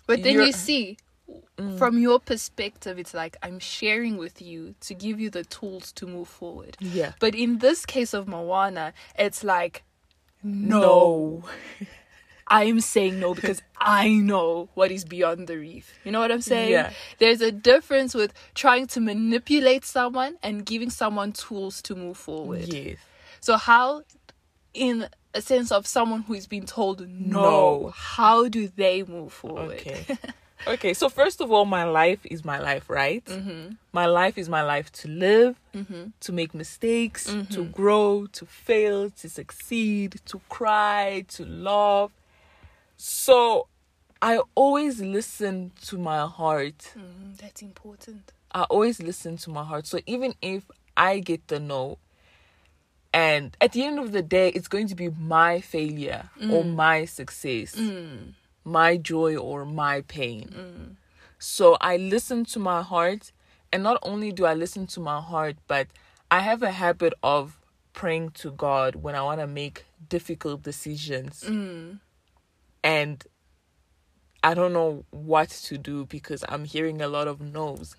but 0.06 0.22
then 0.22 0.40
you 0.40 0.52
see 0.52 0.98
Mm. 1.58 1.78
from 1.78 1.98
your 1.98 2.20
perspective 2.20 2.98
it's 2.98 3.12
like 3.14 3.36
i'm 3.42 3.58
sharing 3.58 4.16
with 4.16 4.40
you 4.42 4.74
to 4.80 4.94
give 4.94 5.18
you 5.18 5.28
the 5.30 5.42
tools 5.42 5.90
to 5.92 6.06
move 6.06 6.28
forward 6.28 6.76
yeah, 6.80 7.12
but 7.18 7.34
in 7.34 7.58
this 7.58 7.84
case 7.86 8.12
of 8.14 8.28
moana 8.28 8.92
it's 9.18 9.42
like 9.42 9.82
no, 10.42 11.42
I'm 12.46 12.80
saying 12.80 13.18
no 13.18 13.34
because 13.34 13.60
I 13.80 14.10
know 14.10 14.68
what 14.74 14.92
is 14.92 15.04
beyond 15.04 15.48
the 15.48 15.56
reef. 15.58 15.92
You 16.04 16.12
know 16.12 16.20
what 16.20 16.30
I'm 16.30 16.40
saying? 16.42 16.70
Yeah. 16.70 16.92
There's 17.18 17.40
a 17.40 17.50
difference 17.50 18.14
with 18.14 18.32
trying 18.54 18.86
to 18.88 19.00
manipulate 19.00 19.84
someone 19.84 20.36
and 20.44 20.64
giving 20.64 20.90
someone 20.90 21.32
tools 21.32 21.82
to 21.82 21.96
move 21.96 22.16
forward. 22.16 22.72
yes, 22.72 22.98
So 23.40 23.56
how 23.56 24.02
in 24.74 25.08
a 25.34 25.40
sense 25.42 25.72
of 25.72 25.86
someone 25.88 26.22
who's 26.22 26.46
been 26.46 26.66
told 26.66 27.00
no, 27.08 27.40
No. 27.40 27.92
how 27.96 28.48
do 28.48 28.68
they 28.68 29.02
move 29.02 29.32
forward? 29.32 29.80
Okay. 29.80 30.06
okay, 30.66 30.94
so 30.94 31.08
first 31.08 31.40
of 31.40 31.50
all, 31.52 31.64
my 31.64 31.84
life 31.84 32.20
is 32.24 32.44
my 32.44 32.58
life, 32.58 32.88
right? 32.90 33.24
Mm-hmm. 33.24 33.74
My 33.92 34.06
life 34.06 34.36
is 34.38 34.48
my 34.48 34.62
life 34.62 34.90
to 34.92 35.08
live, 35.08 35.60
Mm-hmm. 35.74 36.04
to 36.20 36.32
make 36.32 36.54
mistakes, 36.54 37.24
to 37.50 37.64
grow, 37.64 38.26
to 38.32 38.46
fail, 38.46 39.10
to 39.10 39.28
succeed, 39.28 40.20
to 40.26 40.40
cry, 40.48 41.24
to 41.28 41.44
love. 41.44 42.12
So 42.96 43.68
I 44.22 44.40
always 44.54 45.00
listen 45.02 45.72
to 45.86 45.98
my 45.98 46.26
heart. 46.26 46.92
Mm, 46.96 47.36
that's 47.36 47.60
important. 47.62 48.32
I 48.52 48.62
always 48.62 49.02
listen 49.02 49.36
to 49.38 49.50
my 49.50 49.64
heart. 49.64 49.86
So 49.86 49.98
even 50.06 50.34
if 50.40 50.62
I 50.96 51.18
get 51.20 51.46
the 51.48 51.60
no, 51.60 51.98
and 53.12 53.56
at 53.60 53.72
the 53.72 53.84
end 53.84 53.98
of 53.98 54.12
the 54.12 54.22
day, 54.22 54.48
it's 54.48 54.68
going 54.68 54.88
to 54.88 54.94
be 54.94 55.08
my 55.10 55.60
failure 55.60 56.30
or 56.50 56.64
my 56.64 57.04
success, 57.04 57.74
Mm. 57.76 58.32
My 58.66 58.96
joy 58.96 59.36
or 59.36 59.64
my 59.64 60.02
pain. 60.02 60.96
So 61.38 61.76
I 61.80 61.96
listen 61.96 62.44
to 62.46 62.58
my 62.58 62.82
heart, 62.82 63.32
and 63.72 63.82
not 63.82 63.98
only 64.02 64.32
do 64.32 64.44
I 64.44 64.54
listen 64.54 64.86
to 64.88 65.00
my 65.00 65.20
heart, 65.20 65.56
but 65.68 65.86
I 66.30 66.40
have 66.40 66.62
a 66.62 66.72
habit 66.72 67.14
of 67.22 67.58
praying 67.92 68.30
to 68.30 68.50
God 68.50 68.96
when 68.96 69.14
I 69.14 69.22
want 69.22 69.40
to 69.40 69.46
make 69.46 69.86
difficult 70.08 70.62
decisions. 70.62 71.44
Mm. 71.46 72.00
And 72.82 73.24
I 74.42 74.54
don't 74.54 74.72
know 74.72 75.04
what 75.10 75.48
to 75.48 75.78
do 75.78 76.06
because 76.06 76.44
I'm 76.48 76.64
hearing 76.64 77.00
a 77.00 77.08
lot 77.08 77.28
of 77.28 77.40
no's. 77.40 77.96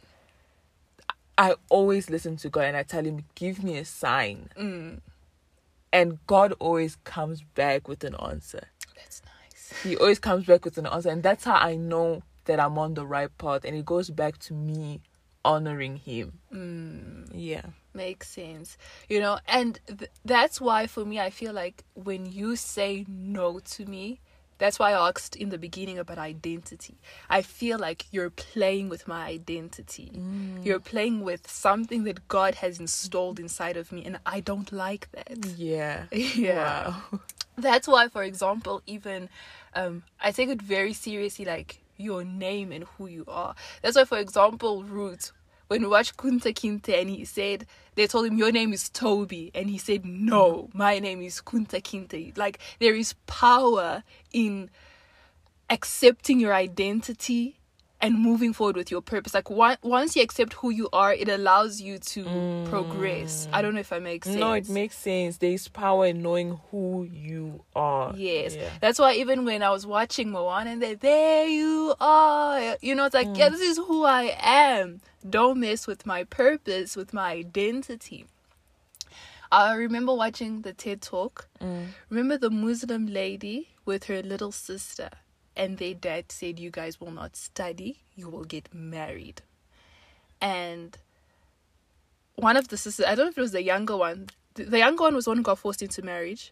I 1.37 1.55
always 1.69 2.09
listen 2.09 2.35
to 2.37 2.49
God 2.49 2.65
and 2.65 2.77
I 2.77 2.83
tell 2.83 3.03
Him, 3.03 3.23
Give 3.35 3.63
me 3.63 3.77
a 3.77 3.85
sign. 3.85 4.49
Mm. 4.57 4.99
And 5.93 6.19
God 6.27 6.53
always 6.59 6.97
comes 7.03 7.41
back 7.41 7.87
with 7.87 8.03
an 8.03 8.15
answer. 8.15 8.67
He 9.83 9.97
always 9.97 10.19
comes 10.19 10.45
back 10.45 10.65
with 10.65 10.77
an 10.77 10.85
answer. 10.87 11.09
And 11.09 11.23
that's 11.23 11.43
how 11.43 11.55
I 11.55 11.75
know 11.75 12.23
that 12.45 12.59
I'm 12.59 12.77
on 12.77 12.93
the 12.93 13.05
right 13.05 13.35
path. 13.37 13.65
And 13.65 13.75
it 13.75 13.85
goes 13.85 14.09
back 14.09 14.37
to 14.39 14.53
me 14.53 15.01
honoring 15.43 15.97
Him. 15.97 16.39
Mm. 16.53 17.29
Yeah. 17.33 17.65
Makes 17.93 18.29
sense. 18.29 18.77
You 19.09 19.19
know, 19.19 19.39
and 19.47 19.79
th- 19.87 20.11
that's 20.23 20.61
why 20.61 20.87
for 20.87 21.03
me, 21.05 21.19
I 21.19 21.29
feel 21.29 21.53
like 21.53 21.83
when 21.93 22.25
you 22.25 22.55
say 22.55 23.05
no 23.07 23.59
to 23.59 23.85
me, 23.85 24.19
That's 24.57 24.79
why 24.79 24.91
I 24.91 25.07
asked 25.09 25.35
in 25.35 25.49
the 25.49 25.57
beginning 25.57 25.99
about 25.99 26.17
identity. 26.17 26.97
I 27.29 27.41
feel 27.41 27.77
like 27.77 28.05
you're 28.11 28.29
playing 28.29 28.89
with 28.89 29.07
my 29.07 29.25
identity. 29.25 30.11
Mm. 30.15 30.65
You're 30.65 30.79
playing 30.79 31.21
with 31.21 31.49
something 31.49 32.03
that 32.05 32.27
God 32.27 32.55
has 32.55 32.79
installed 32.79 33.39
inside 33.39 33.77
of 33.77 33.91
me, 33.91 34.03
and 34.05 34.19
I 34.25 34.39
don't 34.39 34.71
like 34.71 35.09
that. 35.11 35.45
Yeah. 35.57 36.05
Yeah. 36.11 36.89
Wow. 36.89 37.19
That's 37.57 37.87
why, 37.87 38.07
for 38.07 38.23
example, 38.23 38.83
even 38.85 39.29
um, 39.73 40.03
I 40.21 40.31
take 40.31 40.49
it 40.49 40.61
very 40.61 40.93
seriously, 40.93 41.45
like 41.45 41.81
your 41.97 42.23
name 42.23 42.71
and 42.71 42.83
who 42.97 43.07
you 43.07 43.25
are. 43.27 43.55
That's 43.81 43.95
why, 43.95 44.05
for 44.05 44.19
example, 44.19 44.83
Root, 44.83 45.31
when 45.67 45.81
we 45.81 45.87
watched 45.87 46.17
Kunta 46.17 46.53
Kinte 46.53 46.99
and 46.99 47.09
he 47.09 47.25
said, 47.25 47.65
they 47.95 48.07
told 48.07 48.27
him, 48.27 48.37
Your 48.37 48.51
name 48.51 48.73
is 48.73 48.89
Toby. 48.89 49.51
And 49.55 49.69
he 49.69 49.77
said, 49.77 50.05
No, 50.05 50.69
my 50.73 50.99
name 50.99 51.21
is 51.21 51.41
Kunta 51.41 51.81
Kinte. 51.81 52.37
Like, 52.37 52.59
there 52.79 52.95
is 52.95 53.13
power 53.25 54.03
in 54.31 54.69
accepting 55.69 56.39
your 56.39 56.53
identity 56.53 57.55
and 57.99 58.13
moving 58.13 58.53
forward 58.53 58.75
with 58.77 58.91
your 58.91 59.01
purpose. 59.01 59.33
Like, 59.33 59.49
one, 59.49 59.75
once 59.81 60.15
you 60.15 60.21
accept 60.21 60.53
who 60.53 60.69
you 60.69 60.87
are, 60.93 61.11
it 61.11 61.27
allows 61.27 61.81
you 61.81 61.97
to 61.97 62.63
progress. 62.69 63.47
I 63.51 63.63
don't 63.63 63.73
know 63.73 63.79
if 63.79 63.91
I 63.91 63.97
make 63.97 64.23
sense. 64.23 64.37
No, 64.37 64.53
it 64.53 64.69
makes 64.69 64.95
sense. 64.95 65.37
There's 65.37 65.67
power 65.67 66.05
in 66.05 66.21
knowing 66.21 66.59
who 66.69 67.09
you 67.11 67.63
are. 67.75 68.13
Yes. 68.15 68.55
Yeah. 68.55 68.69
That's 68.81 68.99
why 68.99 69.13
even 69.13 69.45
when 69.45 69.63
I 69.63 69.71
was 69.71 69.87
watching 69.87 70.29
Moana 70.29 70.69
and 70.69 70.81
they 70.81 70.93
there 70.93 71.47
you 71.47 71.95
are. 71.99 72.77
You 72.81 72.93
know, 72.93 73.05
it's 73.05 73.15
like, 73.15 73.29
Mm. 73.29 73.37
yeah, 73.37 73.49
this 73.49 73.61
is 73.61 73.77
who 73.77 74.03
I 74.05 74.37
am. 74.41 75.01
Don't 75.29 75.59
mess 75.59 75.87
with 75.87 76.05
my 76.05 76.23
purpose, 76.23 76.95
with 76.95 77.13
my 77.13 77.31
identity. 77.31 78.25
I 79.51 79.73
remember 79.75 80.13
watching 80.13 80.61
the 80.61 80.73
TED 80.73 81.01
talk. 81.01 81.47
Mm. 81.61 81.87
Remember 82.09 82.37
the 82.37 82.49
Muslim 82.49 83.07
lady 83.07 83.69
with 83.85 84.05
her 84.05 84.21
little 84.21 84.51
sister, 84.51 85.09
and 85.55 85.77
their 85.77 85.93
dad 85.93 86.31
said, 86.31 86.59
You 86.59 86.69
guys 86.69 86.99
will 86.99 87.11
not 87.11 87.35
study, 87.35 87.99
you 88.15 88.29
will 88.29 88.43
get 88.43 88.73
married. 88.73 89.41
And 90.41 90.97
one 92.35 92.57
of 92.57 92.67
the 92.67 92.77
sisters, 92.77 93.05
I 93.05 93.15
don't 93.15 93.25
know 93.25 93.29
if 93.29 93.37
it 93.37 93.41
was 93.41 93.51
the 93.51 93.63
younger 93.63 93.97
one, 93.97 94.27
the 94.53 94.63
the 94.63 94.79
younger 94.79 95.03
one 95.03 95.15
was 95.15 95.25
the 95.25 95.31
one 95.31 95.37
who 95.37 95.43
got 95.43 95.59
forced 95.59 95.81
into 95.81 96.01
marriage. 96.01 96.51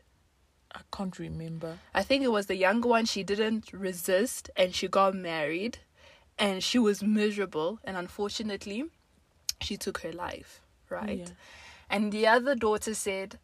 I 0.74 0.82
can't 0.92 1.18
remember. 1.20 1.80
I 1.94 2.04
think 2.04 2.24
it 2.24 2.32
was 2.32 2.48
the 2.48 2.56
younger 2.56 2.90
one. 2.90 3.06
She 3.06 3.24
didn't 3.24 3.72
resist 3.72 4.50
and 4.58 4.76
she 4.76 4.88
got 4.88 5.16
married 5.16 5.80
and 6.38 6.64
she 6.64 6.80
was 6.80 7.04
miserable. 7.04 7.80
And 7.84 7.98
unfortunately, 7.98 8.86
she 9.62 9.78
took 9.78 10.00
her 10.00 10.12
life, 10.12 10.62
right? 10.90 11.20
Yeah. 11.20 11.34
And 11.90 12.12
the 12.12 12.28
other 12.28 12.56
daughter 12.56 12.94
said, 12.94 13.40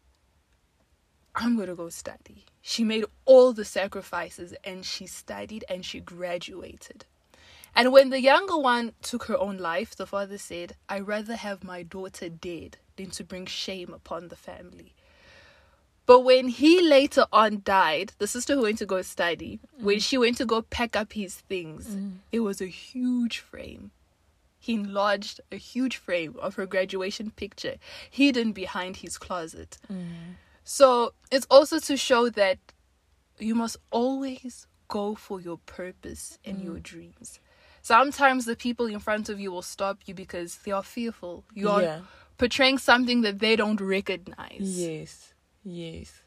I'm 1.34 1.56
going 1.56 1.68
to 1.68 1.74
go 1.74 1.88
study. 1.88 2.44
She 2.60 2.84
made 2.84 3.04
all 3.24 3.52
the 3.52 3.64
sacrifices 3.64 4.54
and 4.64 4.84
she 4.84 5.06
studied 5.06 5.64
and 5.68 5.84
she 5.84 6.00
graduated. 6.00 7.06
And 7.74 7.92
when 7.92 8.10
the 8.10 8.20
younger 8.20 8.58
one 8.58 8.92
took 9.00 9.24
her 9.24 9.38
own 9.38 9.56
life, 9.56 9.96
the 9.96 10.06
father 10.06 10.36
said, 10.36 10.76
I'd 10.88 11.06
rather 11.06 11.36
have 11.36 11.64
my 11.64 11.82
daughter 11.82 12.28
dead 12.28 12.76
than 12.96 13.10
to 13.10 13.24
bring 13.24 13.46
shame 13.46 13.94
upon 13.94 14.28
the 14.28 14.36
family. 14.36 14.94
But 16.04 16.20
when 16.20 16.48
he 16.48 16.82
later 16.82 17.26
on 17.32 17.62
died, 17.64 18.12
the 18.18 18.26
sister 18.26 18.54
who 18.54 18.62
went 18.62 18.78
to 18.78 18.86
go 18.86 19.02
study, 19.02 19.60
when 19.78 19.98
mm. 19.98 20.02
she 20.02 20.18
went 20.18 20.36
to 20.38 20.44
go 20.44 20.62
pack 20.62 20.96
up 20.96 21.12
his 21.12 21.36
things, 21.36 21.86
mm. 21.86 22.14
it 22.32 22.40
was 22.40 22.60
a 22.60 22.66
huge 22.66 23.38
frame. 23.38 23.92
He 24.58 24.74
enlarged 24.74 25.40
a 25.50 25.56
huge 25.56 25.96
frame 25.96 26.36
of 26.40 26.54
her 26.56 26.66
graduation 26.66 27.30
picture 27.30 27.76
hidden 28.10 28.52
behind 28.52 28.98
his 28.98 29.18
closet. 29.18 29.78
Mm. 29.92 30.36
So 30.64 31.14
it's 31.30 31.46
also 31.50 31.78
to 31.80 31.96
show 31.96 32.28
that 32.30 32.58
you 33.38 33.54
must 33.54 33.76
always 33.90 34.66
go 34.88 35.14
for 35.14 35.40
your 35.40 35.58
purpose 35.66 36.38
and 36.44 36.62
your 36.62 36.78
dreams. 36.78 37.40
Sometimes 37.80 38.44
the 38.44 38.54
people 38.54 38.86
in 38.86 39.00
front 39.00 39.28
of 39.28 39.40
you 39.40 39.50
will 39.50 39.62
stop 39.62 39.98
you 40.06 40.14
because 40.14 40.58
they 40.58 40.70
are 40.70 40.84
fearful. 40.84 41.44
You 41.52 41.68
are 41.68 41.82
Yeah. 41.82 42.00
portraying 42.38 42.78
something 42.78 43.22
that 43.22 43.40
they 43.40 43.56
don't 43.56 43.80
recognize. 43.80 44.60
Yes. 44.60 45.31
Yes. 45.64 46.22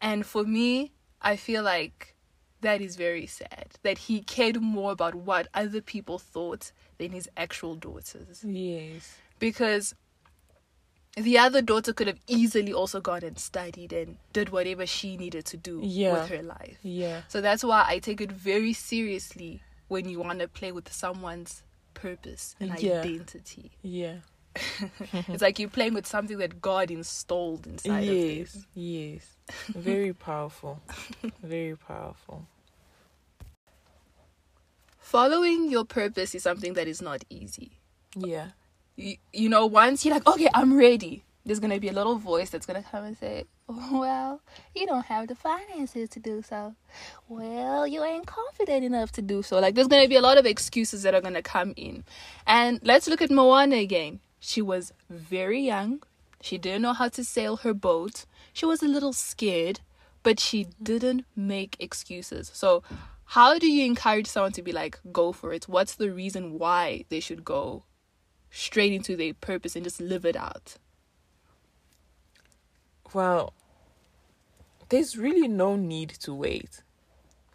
And 0.00 0.24
for 0.26 0.44
me, 0.44 0.92
I 1.22 1.36
feel 1.36 1.62
like 1.62 2.14
that 2.60 2.80
is 2.80 2.96
very 2.96 3.26
sad 3.26 3.74
that 3.82 3.98
he 3.98 4.20
cared 4.20 4.60
more 4.60 4.92
about 4.92 5.14
what 5.14 5.48
other 5.54 5.80
people 5.80 6.18
thought 6.18 6.72
than 6.98 7.12
his 7.12 7.28
actual 7.36 7.74
daughters. 7.74 8.42
Yes. 8.44 9.16
Because 9.38 9.94
the 11.16 11.38
other 11.38 11.62
daughter 11.62 11.92
could 11.92 12.06
have 12.06 12.18
easily 12.26 12.72
also 12.72 13.00
gone 13.00 13.22
and 13.22 13.38
studied 13.38 13.92
and 13.92 14.16
did 14.32 14.48
whatever 14.48 14.84
she 14.86 15.16
needed 15.16 15.44
to 15.46 15.56
do 15.56 15.80
Yeah. 15.82 16.12
with 16.12 16.28
her 16.30 16.42
life. 16.42 16.78
Yeah. 16.82 17.22
So 17.28 17.40
that's 17.40 17.62
why 17.62 17.84
I 17.86 17.98
take 17.98 18.20
it 18.20 18.32
very 18.32 18.72
seriously 18.72 19.62
when 19.88 20.08
you 20.08 20.18
want 20.18 20.40
to 20.40 20.48
play 20.48 20.72
with 20.72 20.92
someone's 20.92 21.62
purpose 21.94 22.56
and 22.58 22.78
Yeah. 22.80 23.00
identity. 23.00 23.72
Yeah. 23.82 24.18
it's 25.28 25.42
like 25.42 25.58
you're 25.58 25.68
playing 25.68 25.94
with 25.94 26.06
something 26.06 26.38
that 26.38 26.60
God 26.60 26.90
installed 26.90 27.66
inside 27.66 28.00
of 28.00 28.14
you. 28.14 28.14
yes. 28.14 28.66
Yes. 28.74 29.36
Very 29.74 30.12
powerful. 30.12 30.80
Very 31.42 31.76
powerful. 31.76 32.46
Following 34.98 35.70
your 35.70 35.84
purpose 35.84 36.34
is 36.34 36.42
something 36.42 36.74
that 36.74 36.88
is 36.88 37.02
not 37.02 37.24
easy. 37.28 37.72
Yeah. 38.16 38.48
You, 38.96 39.16
you 39.32 39.48
know, 39.48 39.66
once 39.66 40.04
you're 40.04 40.14
like, 40.14 40.26
okay, 40.26 40.48
I'm 40.54 40.76
ready, 40.76 41.24
there's 41.44 41.60
going 41.60 41.72
to 41.72 41.80
be 41.80 41.88
a 41.88 41.92
little 41.92 42.16
voice 42.16 42.50
that's 42.50 42.64
going 42.64 42.82
to 42.82 42.88
come 42.88 43.04
and 43.04 43.16
say, 43.16 43.44
oh, 43.68 44.00
well, 44.00 44.40
you 44.74 44.86
don't 44.86 45.04
have 45.06 45.28
the 45.28 45.34
finances 45.34 46.08
to 46.10 46.20
do 46.20 46.42
so. 46.42 46.74
Well, 47.28 47.86
you 47.86 48.02
ain't 48.02 48.26
confident 48.26 48.84
enough 48.84 49.12
to 49.12 49.22
do 49.22 49.42
so. 49.42 49.58
Like, 49.58 49.74
there's 49.74 49.88
going 49.88 50.02
to 50.02 50.08
be 50.08 50.16
a 50.16 50.22
lot 50.22 50.38
of 50.38 50.46
excuses 50.46 51.02
that 51.02 51.14
are 51.14 51.20
going 51.20 51.34
to 51.34 51.42
come 51.42 51.74
in. 51.76 52.04
And 52.46 52.80
let's 52.82 53.06
look 53.06 53.20
at 53.20 53.30
Moana 53.30 53.76
again. 53.76 54.20
She 54.46 54.60
was 54.60 54.92
very 55.08 55.60
young. 55.60 56.02
She 56.42 56.58
didn't 56.58 56.82
know 56.82 56.92
how 56.92 57.08
to 57.08 57.24
sail 57.24 57.56
her 57.58 57.72
boat. 57.72 58.26
She 58.52 58.66
was 58.66 58.82
a 58.82 58.86
little 58.86 59.14
scared, 59.14 59.80
but 60.22 60.38
she 60.38 60.66
didn't 60.82 61.24
make 61.34 61.76
excuses. 61.80 62.50
So, 62.52 62.82
how 63.24 63.58
do 63.58 63.66
you 63.66 63.86
encourage 63.86 64.26
someone 64.26 64.52
to 64.52 64.62
be 64.62 64.70
like, 64.70 65.00
go 65.10 65.32
for 65.32 65.54
it? 65.54 65.66
What's 65.66 65.94
the 65.94 66.10
reason 66.10 66.58
why 66.58 67.06
they 67.08 67.20
should 67.20 67.42
go 67.42 67.84
straight 68.50 68.92
into 68.92 69.16
their 69.16 69.32
purpose 69.32 69.76
and 69.76 69.82
just 69.82 69.98
live 69.98 70.26
it 70.26 70.36
out? 70.36 70.76
Well, 73.14 73.54
there's 74.90 75.16
really 75.16 75.48
no 75.48 75.74
need 75.74 76.10
to 76.20 76.34
wait. 76.34 76.82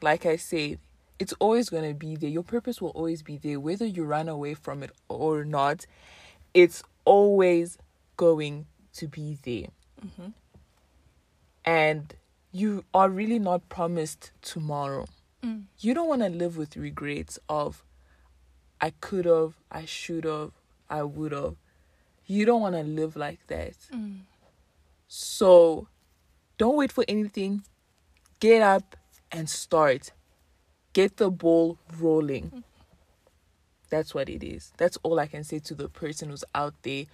Like 0.01 0.25
I 0.25 0.37
said, 0.37 0.79
it's 1.19 1.33
always 1.33 1.69
going 1.69 1.87
to 1.87 1.93
be 1.93 2.15
there. 2.15 2.31
Your 2.31 2.41
purpose 2.41 2.81
will 2.81 2.89
always 2.89 3.21
be 3.21 3.37
there, 3.37 3.59
whether 3.59 3.85
you 3.85 4.05
run 4.05 4.27
away 4.27 4.55
from 4.55 4.81
it 4.81 4.91
or 5.07 5.45
not. 5.45 5.85
It's 6.53 6.83
always 7.05 7.77
going 8.17 8.65
to 8.93 9.07
be 9.07 9.37
there. 9.43 9.69
Mm-hmm. 10.05 10.29
And 11.65 12.13
you 12.51 12.83
are 12.93 13.09
really 13.09 13.39
not 13.39 13.69
promised 13.69 14.31
tomorrow. 14.41 15.05
Mm. 15.43 15.65
You 15.79 15.93
don't 15.93 16.07
want 16.07 16.21
to 16.21 16.29
live 16.29 16.57
with 16.57 16.75
regrets 16.75 17.37
of, 17.47 17.83
I 18.81 18.89
could 18.89 19.25
have, 19.25 19.53
I 19.71 19.85
should 19.85 20.25
have, 20.25 20.51
I 20.89 21.03
would 21.03 21.31
have. 21.31 21.55
You 22.25 22.45
don't 22.45 22.61
want 22.61 22.75
to 22.75 22.83
live 22.83 23.15
like 23.15 23.45
that. 23.47 23.73
Mm. 23.93 24.21
So 25.07 25.87
don't 26.57 26.75
wait 26.75 26.91
for 26.91 27.05
anything. 27.07 27.63
Get 28.39 28.61
up 28.61 28.95
and 29.31 29.49
start. 29.49 30.11
Get 30.93 31.17
the 31.17 31.29
ball 31.29 31.77
rolling. 31.97 32.49
Mm. 32.49 32.63
That's 33.89 34.13
what 34.13 34.29
it 34.29 34.43
is. 34.43 34.71
That's 34.77 34.97
all 35.03 35.19
I 35.19 35.27
can 35.27 35.43
say 35.43 35.59
to 35.59 35.75
the 35.75 35.89
person 35.89 36.29
who's 36.29 36.43
out 36.53 36.75
there 36.83 37.05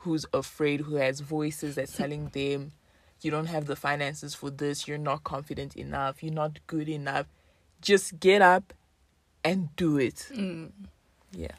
who's 0.00 0.26
afraid, 0.32 0.82
who 0.82 0.96
has 0.96 1.20
voices 1.20 1.74
that's 1.74 1.96
telling 1.96 2.28
them, 2.28 2.72
you 3.20 3.30
don't 3.30 3.46
have 3.46 3.66
the 3.66 3.76
finances 3.76 4.34
for 4.34 4.50
this, 4.50 4.88
you're 4.88 4.98
not 4.98 5.24
confident 5.24 5.76
enough, 5.76 6.22
you're 6.22 6.32
not 6.32 6.58
good 6.66 6.88
enough. 6.88 7.26
Just 7.82 8.18
get 8.18 8.40
up 8.40 8.72
and 9.44 9.74
do 9.76 9.98
it. 9.98 10.28
Mm. 10.32 10.70
Yeah. 11.32 11.52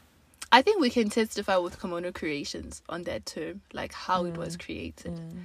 I 0.50 0.60
think 0.60 0.80
we 0.80 0.90
can 0.90 1.08
testify 1.08 1.56
with 1.56 1.80
Kimono 1.80 2.12
Creations 2.12 2.82
on 2.88 3.04
that 3.04 3.26
term, 3.26 3.62
like 3.72 3.92
how 3.92 4.24
it 4.24 4.36
was 4.36 4.56
mm. 4.56 4.64
created. 4.64 5.14
Mm. 5.14 5.44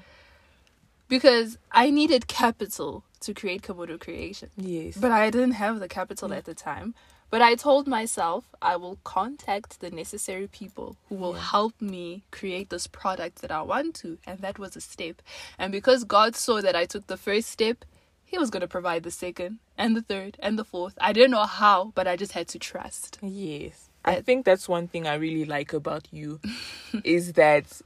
Because 1.07 1.57
I 1.71 1.91
needed 1.91 2.27
capital 2.27 3.03
to 3.21 3.33
create 3.33 3.61
Kimono 3.61 3.97
Creations. 3.97 4.51
Yes. 4.57 4.97
But 4.97 5.11
I 5.11 5.29
didn't 5.29 5.53
have 5.53 5.79
the 5.79 5.87
capital 5.87 6.33
at 6.33 6.45
the 6.45 6.53
time. 6.53 6.95
But 7.29 7.41
I 7.41 7.55
told 7.55 7.87
myself 7.87 8.45
I 8.61 8.77
will 8.77 8.97
contact 9.03 9.81
the 9.81 9.91
necessary 9.91 10.47
people 10.47 10.95
who 11.09 11.15
will 11.15 11.33
help 11.33 11.73
me 11.81 12.23
create 12.31 12.69
this 12.69 12.87
product 12.87 13.41
that 13.41 13.51
I 13.51 13.61
want 13.61 13.95
to. 13.95 14.17
And 14.25 14.39
that 14.39 14.57
was 14.59 14.75
a 14.75 14.81
step. 14.81 15.21
And 15.59 15.71
because 15.71 16.03
God 16.05 16.35
saw 16.35 16.61
that 16.61 16.75
I 16.75 16.85
took 16.85 17.07
the 17.07 17.17
first 17.17 17.49
step, 17.49 17.83
He 18.25 18.37
was 18.37 18.49
going 18.49 18.61
to 18.61 18.67
provide 18.67 19.03
the 19.03 19.11
second 19.11 19.59
and 19.77 19.95
the 19.95 20.01
third 20.01 20.37
and 20.39 20.57
the 20.57 20.65
fourth. 20.65 20.97
I 20.99 21.13
didn't 21.13 21.31
know 21.31 21.45
how, 21.45 21.91
but 21.95 22.07
I 22.07 22.15
just 22.15 22.33
had 22.33 22.47
to 22.49 22.59
trust. 22.59 23.19
Yes. 23.21 23.89
I 24.05 24.21
think 24.21 24.45
that's 24.45 24.69
one 24.69 24.87
thing 24.87 25.05
I 25.07 25.15
really 25.15 25.45
like 25.45 25.73
about 25.73 26.07
you 26.11 26.39
is 27.03 27.33
that 27.33 27.81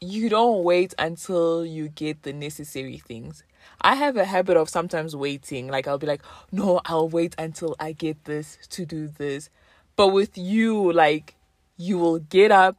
you 0.00 0.28
don't 0.28 0.64
wait 0.64 0.94
until 0.98 1.64
you 1.64 1.88
get 1.88 2.22
the 2.22 2.32
necessary 2.32 2.98
things. 2.98 3.44
I 3.80 3.94
have 3.94 4.16
a 4.16 4.24
habit 4.24 4.56
of 4.56 4.68
sometimes 4.68 5.16
waiting. 5.16 5.68
Like 5.68 5.88
I'll 5.88 5.98
be 5.98 6.06
like, 6.06 6.22
no, 6.52 6.80
I'll 6.84 7.08
wait 7.08 7.34
until 7.38 7.76
I 7.80 7.92
get 7.92 8.24
this 8.24 8.58
to 8.70 8.84
do 8.84 9.08
this. 9.08 9.50
But 9.96 10.08
with 10.08 10.36
you, 10.36 10.92
like 10.92 11.34
you 11.76 11.98
will 11.98 12.18
get 12.18 12.50
up 12.50 12.76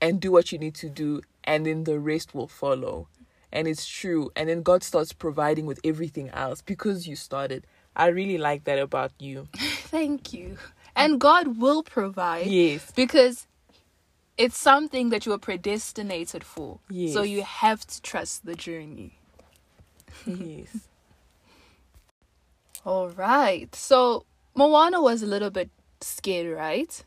and 0.00 0.20
do 0.20 0.32
what 0.32 0.52
you 0.52 0.58
need 0.58 0.74
to 0.76 0.88
do, 0.88 1.22
and 1.44 1.66
then 1.66 1.84
the 1.84 1.98
rest 1.98 2.34
will 2.34 2.48
follow. 2.48 3.08
And 3.52 3.66
it's 3.66 3.86
true. 3.86 4.30
And 4.36 4.48
then 4.48 4.62
God 4.62 4.82
starts 4.82 5.12
providing 5.12 5.66
with 5.66 5.80
everything 5.84 6.30
else 6.30 6.62
because 6.62 7.08
you 7.08 7.16
started. 7.16 7.66
I 7.96 8.06
really 8.06 8.38
like 8.38 8.64
that 8.64 8.78
about 8.78 9.12
you. 9.18 9.48
Thank 9.56 10.32
you. 10.32 10.56
And 10.94 11.20
God 11.20 11.58
will 11.58 11.82
provide. 11.82 12.46
Yes. 12.46 12.90
Because 12.92 13.48
it's 14.38 14.56
something 14.56 15.10
that 15.10 15.26
you 15.26 15.32
are 15.32 15.38
predestinated 15.38 16.44
for. 16.44 16.78
Yes. 16.88 17.12
So 17.12 17.22
you 17.22 17.42
have 17.42 17.86
to 17.86 18.00
trust 18.02 18.46
the 18.46 18.54
journey. 18.54 19.19
Yes. 20.26 20.78
All 22.84 23.10
right. 23.10 23.74
So 23.74 24.24
Moana 24.54 25.02
was 25.02 25.22
a 25.22 25.26
little 25.26 25.50
bit 25.50 25.70
scared, 26.00 26.56
right? 26.56 27.04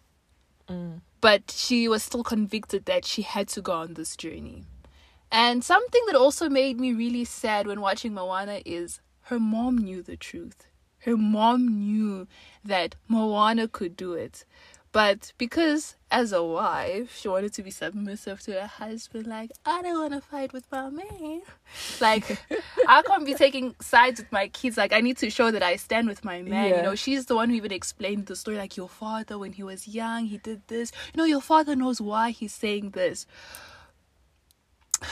Mm. 0.69 1.01
But 1.22 1.51
she 1.51 1.88
was 1.88 2.03
still 2.03 2.24
convicted 2.24 2.86
that 2.86 3.05
she 3.05 3.22
had 3.22 3.48
to 3.50 3.62
go 3.62 3.74
on 3.74 3.93
this 3.93 4.15
journey. 4.15 4.65
And 5.31 5.63
something 5.63 6.03
that 6.05 6.15
also 6.15 6.50
made 6.50 6.79
me 6.79 6.93
really 6.93 7.25
sad 7.25 7.65
when 7.65 7.81
watching 7.81 8.13
Moana 8.13 8.62
is 8.65 9.00
her 9.27 9.39
mom 9.39 9.77
knew 9.77 10.03
the 10.03 10.17
truth. 10.17 10.67
Her 11.00 11.17
mom 11.17 11.79
knew 11.79 12.27
that 12.63 12.95
Moana 13.07 13.67
could 13.67 13.98
do 13.98 14.13
it. 14.13 14.45
But 14.91 15.33
because 15.38 15.95
as 16.13 16.32
a 16.32 16.43
wife, 16.43 17.17
she 17.17 17.27
wanted 17.27 17.51
to 17.53 17.63
be 17.63 17.72
submissive 17.72 18.39
to 18.41 18.53
her 18.53 18.67
husband, 18.67 19.25
like, 19.25 19.51
I 19.65 19.82
don't 19.82 20.00
want 20.00 20.13
to 20.13 20.22
fight 20.22 20.53
with 20.53 20.72
my 20.72 20.91
man. 20.91 21.41
Like, 22.00 22.38
I 22.88 23.01
can't 23.01 23.25
be 23.25 23.34
taking 23.34 23.74
sides 23.82 24.20
with 24.20 24.32
my 24.32 24.48
kids. 24.50 24.77
Like, 24.77 24.93
I 24.93 25.01
need 25.01 25.17
to 25.17 25.32
show 25.32 25.50
that 25.50 25.63
I 25.63 25.75
stand 25.75 26.08
with 26.08 26.24
my 26.24 26.43
man. 26.43 26.75
You 26.75 26.84
know, 26.84 26.93
she's 26.93 27.25
the 27.25 27.36
one 27.36 27.50
who 27.50 27.55
even 27.55 27.72
explained 27.72 28.27
the 28.27 28.36
story. 28.36 28.58
Like, 28.58 28.77
your 28.77 28.89
father, 28.89 29.39
when 29.39 29.53
he 29.53 29.63
was 29.63 29.88
young, 29.88 30.27
he 30.27 30.38
did 30.38 30.62
this. 30.67 30.91
You 31.15 31.17
know, 31.17 31.25
your 31.25 31.41
father 31.41 31.75
knows 31.75 32.00
why 32.00 32.29
he's 32.29 32.53
saying 32.53 32.91
this. 32.91 33.25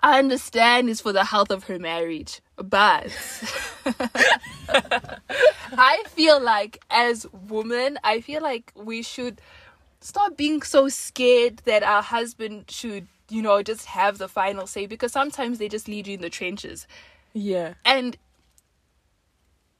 I 0.00 0.18
understand 0.18 0.90
it's 0.90 1.00
for 1.00 1.14
the 1.14 1.24
health 1.24 1.50
of 1.50 1.64
her 1.64 1.78
marriage, 1.78 2.42
but 2.62 3.10
I 5.72 6.02
feel 6.08 6.40
like 6.40 6.82
as 6.90 7.26
women, 7.48 7.98
I 8.02 8.20
feel 8.20 8.42
like 8.42 8.72
we 8.74 9.02
should 9.02 9.40
stop 10.00 10.36
being 10.36 10.62
so 10.62 10.88
scared 10.88 11.58
that 11.64 11.82
our 11.82 12.02
husband 12.02 12.70
should, 12.70 13.06
you 13.28 13.42
know, 13.42 13.62
just 13.62 13.86
have 13.86 14.18
the 14.18 14.28
final 14.28 14.66
say 14.66 14.86
because 14.86 15.12
sometimes 15.12 15.58
they 15.58 15.68
just 15.68 15.88
lead 15.88 16.06
you 16.06 16.14
in 16.14 16.20
the 16.20 16.30
trenches. 16.30 16.86
Yeah. 17.32 17.74
And 17.84 18.16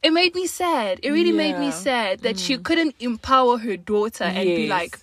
it 0.02 0.12
made 0.12 0.34
me 0.34 0.46
sad. 0.46 1.00
It 1.02 1.10
really 1.10 1.32
made 1.32 1.58
me 1.58 1.70
sad 1.70 2.20
that 2.20 2.38
she 2.38 2.56
mm. 2.56 2.62
couldn't 2.62 2.94
empower 3.00 3.58
her 3.58 3.76
daughter 3.76 4.24
and 4.24 4.44
be 4.44 4.68
like, 4.68 4.98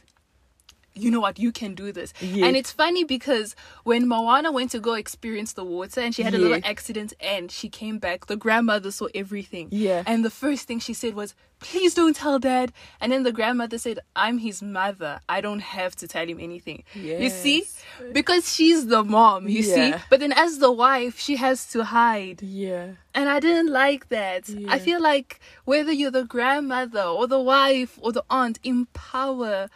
you 0.95 1.11
know 1.11 1.19
what, 1.19 1.37
you 1.37 1.51
can 1.51 1.75
do 1.75 1.91
this. 1.91 2.13
Yes. 2.21 2.47
And 2.47 2.55
it's 2.55 2.71
funny 2.71 3.03
because 3.03 3.55
when 3.83 4.07
Moana 4.07 4.51
went 4.51 4.71
to 4.71 4.79
go 4.79 4.93
experience 4.93 5.53
the 5.53 5.63
water 5.63 6.01
and 6.01 6.15
she 6.15 6.23
had 6.23 6.33
a 6.33 6.37
little 6.37 6.61
accident 6.63 7.13
and 7.19 7.51
she 7.51 7.69
came 7.69 7.99
back, 7.99 8.27
the 8.27 8.37
grandmother 8.37 8.91
saw 8.91 9.07
everything. 9.13 9.67
Yeah. 9.71 10.03
And 10.07 10.23
the 10.23 10.29
first 10.29 10.67
thing 10.67 10.79
she 10.79 10.93
said 10.93 11.13
was, 11.13 11.35
please 11.59 11.93
don't 11.93 12.15
tell 12.15 12.39
dad. 12.39 12.71
And 13.01 13.11
then 13.11 13.23
the 13.23 13.31
grandmother 13.31 13.77
said, 13.77 13.99
I'm 14.15 14.37
his 14.37 14.61
mother. 14.61 15.19
I 15.27 15.41
don't 15.41 15.61
have 15.61 15.95
to 15.97 16.07
tell 16.07 16.27
him 16.27 16.39
anything. 16.39 16.83
You 16.93 17.29
see? 17.29 17.65
Because 18.13 18.53
she's 18.53 18.87
the 18.87 19.03
mom, 19.03 19.47
you 19.47 19.63
see? 19.63 19.93
But 20.09 20.21
then 20.21 20.31
as 20.31 20.59
the 20.59 20.71
wife, 20.71 21.19
she 21.19 21.35
has 21.35 21.67
to 21.71 21.83
hide. 21.83 22.41
Yeah. 22.41 22.91
And 23.13 23.29
I 23.29 23.39
didn't 23.39 23.71
like 23.71 24.09
that. 24.09 24.47
Yeah. 24.47 24.71
I 24.71 24.79
feel 24.79 25.01
like 25.01 25.39
whether 25.65 25.91
you're 25.91 26.11
the 26.11 26.25
grandmother 26.25 27.03
or 27.03 27.27
the 27.27 27.39
wife 27.39 27.99
or 28.01 28.11
the 28.11 28.23
aunt, 28.29 28.59
empower 28.63 29.69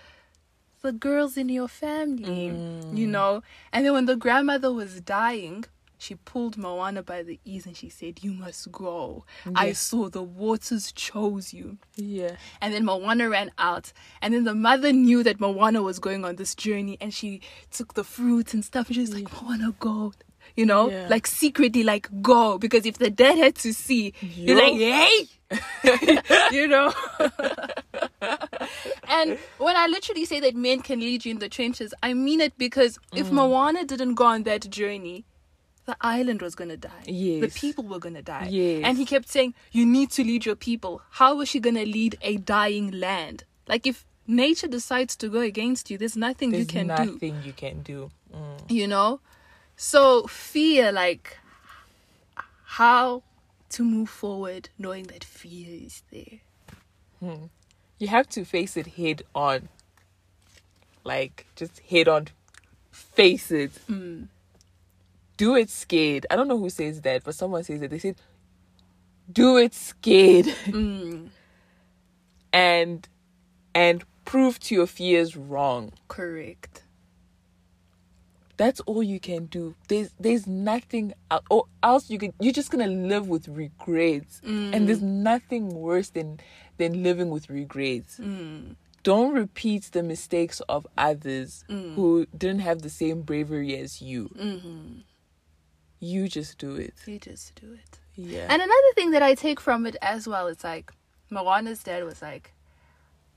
the 0.82 0.92
girls 0.92 1.38
in 1.38 1.50
your 1.50 1.68
family, 1.68 2.46
you 2.48 3.08
Mm. 3.08 3.12
know? 3.12 3.44
And 3.74 3.86
then 3.86 3.94
when 3.94 4.06
the 4.06 4.16
grandmother 4.16 4.72
was 4.72 5.02
dying, 5.02 5.66
she 5.98 6.16
pulled 6.16 6.56
Moana 6.58 7.04
by 7.04 7.24
the 7.24 7.40
ears 7.44 7.66
and 7.66 7.76
she 7.76 7.90
said, 7.90 8.24
You 8.24 8.32
must 8.32 8.72
go. 8.72 9.26
I 9.54 9.74
saw 9.74 10.08
the 10.10 10.24
waters 10.24 10.94
chose 10.94 11.54
you. 11.54 11.78
Yeah. 11.98 12.38
And 12.62 12.74
then 12.74 12.86
Moana 12.86 13.28
ran 13.30 13.52
out. 13.58 13.92
And 14.22 14.34
then 14.34 14.46
the 14.46 14.56
mother 14.56 14.94
knew 14.94 15.24
that 15.24 15.42
Moana 15.42 15.82
was 15.82 16.00
going 16.00 16.24
on 16.24 16.38
this 16.38 16.56
journey 16.56 16.98
and 17.02 17.14
she 17.14 17.42
took 17.70 17.96
the 17.96 18.06
fruits 18.06 18.54
and 18.54 18.64
stuff 18.64 18.88
and 18.88 18.96
she 18.96 19.02
was 19.02 19.14
like, 19.14 19.28
Moana, 19.42 19.74
go. 19.80 20.14
You 20.56 20.66
know, 20.66 20.90
Yeah. 20.90 21.08
like 21.10 21.28
secretly, 21.28 21.84
like 21.84 22.08
go. 22.22 22.58
Because 22.58 22.86
if 22.86 22.98
the 22.98 23.10
dad 23.10 23.38
had 23.38 23.56
to 23.56 23.74
see, 23.74 24.14
you're 24.22 24.56
like, 24.58 24.74
hey! 24.76 25.28
you 26.52 26.68
know? 26.68 26.94
and 29.08 29.38
when 29.58 29.76
I 29.76 29.88
literally 29.88 30.26
say 30.26 30.40
that 30.42 30.56
men 30.56 30.82
can 30.82 31.00
lead 31.00 31.26
you 31.26 31.32
in 31.32 31.40
the 31.40 31.50
trenches, 31.50 31.94
I 32.04 32.14
mean 32.14 32.42
it 32.42 32.58
because 32.58 32.98
Mm. 33.12 33.20
if 33.20 33.32
Moana 33.32 33.86
didn't 33.86 34.16
go 34.16 34.26
on 34.26 34.44
that 34.44 34.70
journey, 34.70 35.26
the 35.86 35.96
island 36.02 36.42
was 36.42 36.54
gonna 36.56 36.78
die. 36.78 37.04
Yes. 37.08 37.42
The 37.42 37.60
people 37.60 37.84
were 37.84 38.00
gonna 38.00 38.22
die. 38.22 38.48
Yes. 38.52 38.84
And 38.86 38.98
he 38.98 39.06
kept 39.06 39.28
saying, 39.30 39.56
You 39.72 39.86
need 39.86 40.12
to 40.12 40.24
lead 40.24 40.46
your 40.46 40.56
people. 40.56 41.02
How 41.12 41.36
was 41.36 41.50
she 41.50 41.60
gonna 41.60 41.86
lead 41.86 42.18
a 42.22 42.38
dying 42.38 42.92
land? 42.92 43.44
Like 43.68 43.88
if 43.88 44.06
nature 44.28 44.68
decides 44.68 45.16
to 45.18 45.30
go 45.30 45.40
against 45.40 45.90
you, 45.90 45.98
there's 45.98 46.16
nothing 46.18 46.52
There's 46.52 46.62
you 46.62 46.68
can 46.68 46.88
do. 46.88 47.06
nothing 47.14 47.42
you 47.44 47.54
can 47.54 47.82
do. 47.82 48.12
Mm. 48.32 48.70
You 48.70 48.88
know? 48.88 49.20
So 49.76 50.28
fear, 50.28 50.92
like 50.92 51.38
how 52.66 53.24
to 53.70 53.84
move 53.84 54.10
forward 54.10 54.70
knowing 54.78 55.04
that 55.06 55.24
fear 55.24 55.68
is 55.86 56.04
there. 56.12 56.40
You 58.00 58.08
have 58.08 58.30
to 58.30 58.46
face 58.46 58.78
it 58.78 58.88
head 58.88 59.24
on. 59.36 59.70
Like 61.04 61.46
just 61.56 61.80
head 61.80 62.08
on 62.08 62.28
face 62.92 63.52
it. 63.52 63.72
Mm. 63.90 64.28
Do 65.38 65.56
it 65.56 65.70
scared. 65.70 66.26
I 66.30 66.36
don't 66.36 66.48
know 66.48 66.58
who 66.58 66.70
says 66.70 67.02
that, 67.02 67.24
but 67.24 67.36
someone 67.36 67.64
says 67.64 67.82
it. 67.82 67.90
They 67.92 68.00
said 68.00 68.16
do 69.32 69.58
it 69.58 69.74
scared 69.74 70.46
Mm. 70.66 71.30
and 72.52 73.08
and 73.76 74.04
prove 74.26 74.60
to 74.62 74.76
your 74.76 74.88
fears 74.88 75.36
wrong. 75.38 75.94
Correct. 76.08 76.84
That's 78.60 78.82
all 78.82 79.02
you 79.02 79.22
can 79.22 79.46
do. 79.46 79.74
There's 79.88 80.12
there's 80.20 80.46
nothing 80.46 81.14
el- 81.32 81.46
or 81.50 81.64
else 81.82 82.10
you 82.10 82.20
can 82.20 82.34
you're 82.42 82.52
just 82.52 82.72
gonna 82.72 82.88
live 82.88 83.30
with 83.30 83.48
regrets. 83.48 84.42
And 84.44 84.86
there's 84.86 85.02
nothing 85.02 85.70
worse 85.70 86.10
than 86.10 86.42
than 86.78 87.02
living 87.02 87.30
with 87.30 87.50
regrets. 87.50 88.20
Mm. 88.20 88.76
Don't 89.04 89.34
repeat 89.34 89.84
the 89.94 90.04
mistakes 90.04 90.60
of 90.68 90.86
others 90.98 91.64
who 91.70 92.28
didn't 92.38 92.60
have 92.60 92.82
the 92.82 92.90
same 92.90 93.22
bravery 93.22 93.78
as 93.78 94.02
you. 94.02 94.28
Mm-hmm. 94.38 95.00
You 96.02 96.28
just 96.28 96.58
do 96.58 96.76
it. 96.76 96.96
You 97.06 97.18
just 97.18 97.56
do 97.56 97.72
it. 97.72 98.00
Yeah. 98.16 98.48
And 98.50 98.62
another 98.62 98.92
thing 98.96 99.12
that 99.12 99.24
I 99.24 99.36
take 99.36 99.62
from 99.62 99.86
it 99.86 99.96
as 100.02 100.28
well 100.28 100.48
is 100.48 100.66
like 100.66 100.92
Moana's 101.30 101.82
dad 101.82 102.04
was 102.04 102.22
like, 102.22 102.52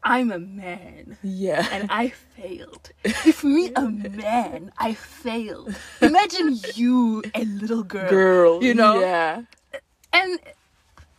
I'm 0.04 0.32
a 0.32 0.38
man. 0.38 1.16
yeah. 1.22 1.66
and 1.70 1.88
I 1.90 2.08
failed. 2.08 2.90
If 3.04 3.44
me, 3.44 3.72
a 3.76 3.88
man, 3.88 4.72
I 4.78 4.94
failed. 4.94 5.74
Imagine 6.00 6.58
you, 6.74 7.22
a 7.34 7.44
little 7.44 7.84
girl. 7.84 8.10
Girl. 8.10 8.64
You 8.64 8.74
know? 8.74 9.00
Yeah. 9.00 9.42
And 10.12 10.40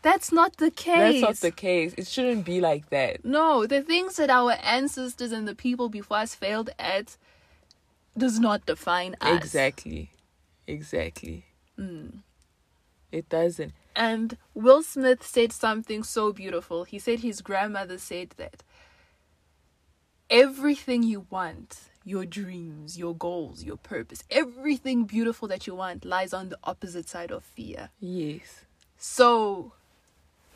that's 0.02 0.32
not 0.32 0.58
the 0.58 0.70
case. 0.70 1.22
That's 1.22 1.42
not 1.42 1.50
the 1.50 1.56
case. 1.56 1.94
It 1.98 2.08
shouldn't 2.08 2.46
be 2.46 2.60
like 2.60 2.90
that. 2.90 3.24
No, 3.24 3.66
the 3.66 3.82
things 3.82 4.18
that 4.18 4.30
our 4.30 4.52
ancestors 4.62 5.32
and 5.32 5.48
the 5.48 5.56
people 5.56 5.88
before 5.90 6.18
us 6.18 6.36
failed 6.36 6.70
at 6.78 7.18
does 8.18 8.40
not 8.40 8.66
define 8.66 9.16
us. 9.22 9.38
Exactly. 9.38 10.12
Exactly. 10.68 11.46
Mm. 11.80 12.20
It 13.12 13.30
doesn't. 13.30 13.74
And 13.96 14.38
Will 14.54 14.84
Smith 14.84 15.26
said 15.26 15.52
something 15.52 16.04
so 16.04 16.34
beautiful. 16.34 16.84
He 16.84 17.00
said 17.00 17.20
his 17.20 17.42
grandmother 17.42 17.98
said 17.98 18.34
that 18.38 18.64
everything 20.30 21.04
you 21.04 21.26
want, 21.30 21.80
your 22.06 22.26
dreams, 22.26 22.98
your 22.98 23.16
goals, 23.16 23.64
your 23.64 23.78
purpose, 23.78 24.24
everything 24.30 25.06
beautiful 25.06 25.48
that 25.48 25.68
you 25.68 25.76
want 25.76 26.06
lies 26.06 26.34
on 26.34 26.50
the 26.50 26.58
opposite 26.64 27.08
side 27.10 27.32
of 27.32 27.44
fear. 27.44 27.90
Yes. 28.00 28.66
So 28.98 29.72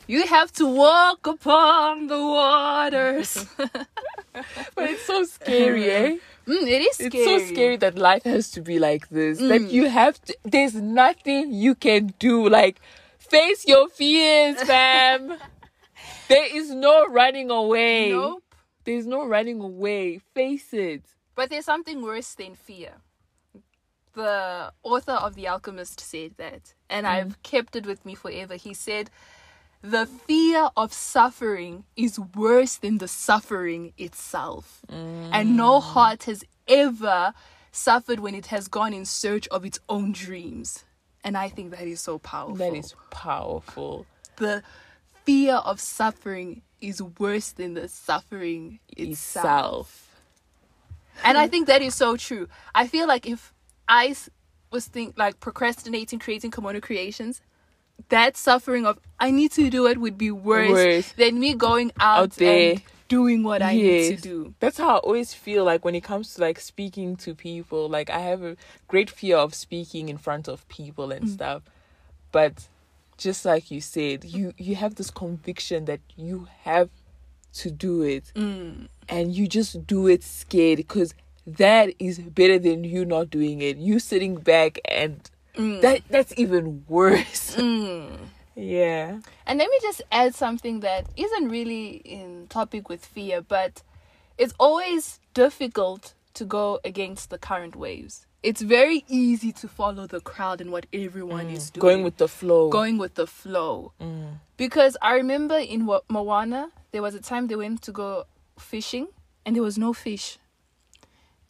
you 0.06 0.26
have 0.26 0.52
to 0.52 0.66
walk 0.66 1.26
upon 1.26 2.06
the 2.08 2.18
waters. 2.18 3.46
But 4.74 4.90
it's 4.90 5.04
so 5.04 5.24
scary, 5.24 5.90
eh? 5.90 6.16
Mm, 6.46 6.62
it 6.66 6.82
is 6.82 6.94
scary. 6.96 7.08
It's 7.12 7.24
so 7.24 7.38
scary 7.52 7.76
that 7.78 7.98
life 7.98 8.22
has 8.24 8.50
to 8.52 8.60
be 8.62 8.78
like 8.78 9.08
this. 9.08 9.38
That 9.38 9.62
Mm. 9.62 9.70
you 9.72 9.88
have 9.88 10.22
to. 10.26 10.36
There's 10.44 10.74
nothing 10.74 11.52
you 11.52 11.74
can 11.74 12.14
do. 12.18 12.48
Like, 12.48 12.80
face 13.18 13.66
your 13.66 13.88
fears, 13.88 14.62
fam. 14.62 15.34
there 16.28 16.56
is 16.56 16.70
no 16.70 17.06
running 17.08 17.50
away. 17.50 18.10
Nope. 18.10 18.42
There's 18.88 19.06
no 19.06 19.26
running 19.26 19.60
away. 19.60 20.16
Face 20.32 20.72
it. 20.72 21.02
But 21.34 21.50
there's 21.50 21.66
something 21.66 22.00
worse 22.00 22.32
than 22.34 22.54
fear. 22.54 22.94
the 24.14 24.72
author 24.82 25.12
of 25.12 25.34
The 25.34 25.46
Alchemist 25.46 26.00
said 26.00 26.32
that, 26.38 26.72
and 26.88 27.04
mm-hmm. 27.04 27.14
I've 27.14 27.42
kept 27.42 27.76
it 27.76 27.84
with 27.84 28.06
me 28.06 28.14
forever. 28.14 28.54
He 28.54 28.72
said, 28.72 29.10
The 29.82 30.06
fear 30.06 30.70
of 30.74 30.94
suffering 30.94 31.84
is 31.96 32.18
worse 32.18 32.76
than 32.76 32.96
the 32.96 33.08
suffering 33.08 33.92
itself. 33.98 34.80
Mm. 34.90 35.28
And 35.34 35.54
no 35.54 35.80
heart 35.80 36.22
has 36.22 36.42
ever 36.66 37.34
suffered 37.70 38.20
when 38.20 38.34
it 38.34 38.46
has 38.46 38.68
gone 38.68 38.94
in 38.94 39.04
search 39.04 39.46
of 39.48 39.66
its 39.66 39.78
own 39.90 40.12
dreams. 40.12 40.86
And 41.22 41.36
I 41.36 41.50
think 41.50 41.72
that 41.72 41.86
is 41.86 42.00
so 42.00 42.18
powerful. 42.18 42.56
That 42.56 42.74
is 42.74 42.94
powerful. 43.10 44.06
the 44.36 44.62
fear 45.28 45.56
of 45.56 45.78
suffering 45.78 46.62
is 46.80 47.02
worse 47.02 47.52
than 47.52 47.74
the 47.74 47.86
suffering 47.86 48.80
itself. 48.96 49.10
Itself. 49.10 50.20
And 51.22 51.36
I 51.36 51.48
think 51.48 51.66
that 51.66 51.82
is 51.82 51.94
so 51.94 52.16
true. 52.16 52.48
I 52.74 52.86
feel 52.86 53.06
like 53.06 53.26
if 53.26 53.52
I 53.86 54.16
was 54.70 54.86
think 54.86 55.18
like 55.18 55.38
procrastinating, 55.38 56.18
creating 56.18 56.50
kimono 56.50 56.80
creations, 56.80 57.42
that 58.08 58.38
suffering 58.38 58.86
of 58.86 58.98
I 59.20 59.30
need 59.30 59.52
to 59.52 59.68
do 59.68 59.86
it 59.86 59.98
would 59.98 60.16
be 60.16 60.30
worse, 60.30 60.70
Worse. 60.70 61.12
than 61.12 61.38
me 61.38 61.52
going 61.52 61.92
out, 62.00 62.18
Out 62.20 62.30
there. 62.36 62.70
and 62.70 62.82
doing 63.08 63.42
what 63.42 63.60
I 63.60 63.74
need 63.74 64.16
to 64.16 64.22
do. 64.22 64.54
That's 64.60 64.78
how 64.78 64.96
I 64.96 64.98
always 65.00 65.34
feel 65.34 65.62
like 65.62 65.84
when 65.84 65.94
it 65.94 66.04
comes 66.04 66.32
to 66.34 66.40
like 66.40 66.58
speaking 66.58 67.16
to 67.16 67.34
people. 67.34 67.86
Like 67.86 68.08
I 68.08 68.20
have 68.20 68.42
a 68.42 68.56
great 68.86 69.10
fear 69.10 69.36
of 69.36 69.54
speaking 69.54 70.08
in 70.08 70.16
front 70.16 70.48
of 70.48 70.66
people 70.68 71.12
and 71.12 71.26
mm. 71.26 71.34
stuff. 71.34 71.64
But 72.32 72.68
just 73.18 73.44
like 73.44 73.70
you 73.70 73.80
said, 73.80 74.24
you 74.24 74.54
you 74.56 74.76
have 74.76 74.94
this 74.94 75.10
conviction 75.10 75.84
that 75.84 76.00
you 76.16 76.48
have 76.62 76.88
to 77.54 77.70
do 77.70 78.02
it 78.02 78.32
mm. 78.34 78.88
and 79.08 79.34
you 79.34 79.48
just 79.48 79.86
do 79.86 80.06
it 80.06 80.22
scared 80.22 80.76
because 80.76 81.14
that 81.46 81.92
is 81.98 82.18
better 82.18 82.58
than 82.58 82.84
you 82.84 83.04
not 83.04 83.30
doing 83.30 83.60
it. 83.60 83.76
You 83.76 83.98
sitting 83.98 84.36
back 84.36 84.78
and 84.84 85.28
mm. 85.56 85.80
that 85.80 86.02
that's 86.08 86.32
even 86.36 86.84
worse. 86.88 87.56
Mm. 87.68 88.18
yeah. 88.54 89.18
And 89.46 89.58
let 89.58 89.68
me 89.68 89.78
just 89.82 90.02
add 90.12 90.34
something 90.34 90.80
that 90.80 91.06
isn't 91.16 91.48
really 91.48 91.96
in 92.04 92.46
topic 92.48 92.88
with 92.88 93.04
fear, 93.04 93.40
but 93.40 93.82
it's 94.36 94.54
always 94.58 95.18
difficult 95.34 96.14
to 96.34 96.44
go 96.44 96.78
against 96.84 97.30
the 97.30 97.38
current 97.38 97.74
waves. 97.74 98.26
It's 98.42 98.62
very 98.62 99.04
easy 99.08 99.50
to 99.52 99.68
follow 99.68 100.06
the 100.06 100.20
crowd 100.20 100.60
and 100.60 100.70
what 100.70 100.86
everyone 100.92 101.48
is 101.48 101.70
mm. 101.70 101.74
doing. 101.74 101.80
Going 101.80 102.02
with 102.04 102.16
the 102.18 102.28
flow. 102.28 102.68
going 102.68 102.96
with 102.96 103.14
the 103.14 103.26
flow. 103.26 103.92
Mm. 104.00 104.38
Because 104.56 104.96
I 105.02 105.14
remember 105.14 105.56
in 105.58 105.86
Wa- 105.86 106.02
Moana, 106.08 106.70
there 106.92 107.02
was 107.02 107.14
a 107.14 107.20
time 107.20 107.48
they 107.48 107.56
went 107.56 107.82
to 107.82 107.92
go 107.92 108.24
fishing 108.58 109.08
and 109.44 109.56
there 109.56 109.62
was 109.62 109.76
no 109.76 109.92
fish. 109.92 110.38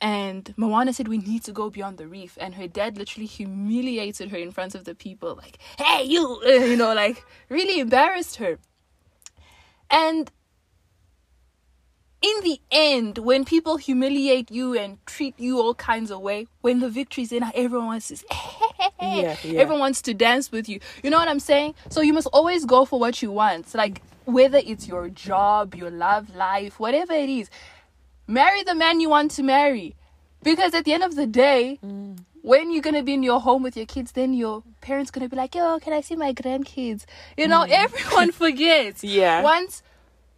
And 0.01 0.55
Moana 0.57 0.93
said, 0.93 1.09
We 1.09 1.19
need 1.19 1.43
to 1.45 1.53
go 1.53 1.71
beyond 1.71 1.99
the 1.99 2.07
reef. 2.07 2.39
And 2.41 2.55
her 2.55 2.69
dad 2.69 2.97
literally 2.97 3.27
humiliated 3.27 4.31
her 4.31 4.39
in 4.39 4.53
front 4.53 4.75
of 4.75 4.85
the 4.85 4.95
people, 4.95 5.35
like, 5.35 5.59
Hey, 5.77 6.05
you, 6.05 6.41
you 6.47 6.77
know, 6.77 6.95
like 6.95 7.25
really 7.49 7.81
embarrassed 7.81 8.37
her. 8.37 8.59
And 9.91 10.31
in 12.21 12.41
the 12.43 12.61
end, 12.71 13.19
when 13.19 13.45
people 13.45 13.77
humiliate 13.77 14.51
you 14.51 14.77
and 14.77 14.99
treat 15.07 15.39
you 15.39 15.61
all 15.61 15.75
kinds 15.75 16.11
of 16.11 16.21
way, 16.21 16.47
when 16.63 16.81
the 16.81 16.89
victory's 16.89 17.31
in, 17.33 17.45
everyone 17.55 17.87
wants 17.87 18.09
to, 18.09 18.17
Yeah, 19.01 19.37
yeah. 19.45 19.61
everyone 19.61 19.81
wants 19.81 20.03
to 20.03 20.15
dance 20.15 20.51
with 20.51 20.69
you. 20.69 20.81
You 21.03 21.11
know 21.11 21.19
what 21.19 21.29
I'm 21.29 21.39
saying? 21.41 21.75
So 21.91 22.01
you 22.01 22.13
must 22.13 22.27
always 22.33 22.65
go 22.65 22.85
for 22.85 22.99
what 22.99 23.23
you 23.23 23.31
want. 23.31 23.75
Like 23.75 24.03
whether 24.25 24.59
it's 24.59 24.87
your 24.89 25.09
job, 25.09 25.75
your 25.75 25.91
love 25.91 26.35
life, 26.35 26.79
whatever 26.81 27.13
it 27.13 27.29
is, 27.31 27.49
marry 28.27 28.63
the 28.63 28.75
man 28.75 29.01
you 29.01 29.09
want 29.09 29.31
to 29.33 29.43
marry. 29.43 29.95
Because 30.43 30.75
at 30.75 30.85
the 30.85 30.93
end 30.93 31.03
of 31.05 31.15
the 31.17 31.27
day, 31.27 31.79
Mm. 31.85 32.19
when 32.43 32.71
you're 32.73 32.83
gonna 32.83 33.03
be 33.03 33.15
in 33.15 33.23
your 33.23 33.41
home 33.41 33.63
with 33.63 33.77
your 33.77 33.87
kids, 33.87 34.13
then 34.13 34.33
your 34.35 34.63
parents 34.81 35.11
gonna 35.11 35.29
be 35.29 35.37
like, 35.37 35.55
"Yo, 35.55 35.79
can 35.81 35.93
I 35.93 36.01
see 36.01 36.17
my 36.17 36.33
grandkids?" 36.33 37.05
You 37.37 37.49
know, 37.49 37.63
everyone 37.69 38.33
forgets. 38.43 39.03
Mm. 39.03 39.15
Yeah. 39.15 39.43
Once 39.43 39.83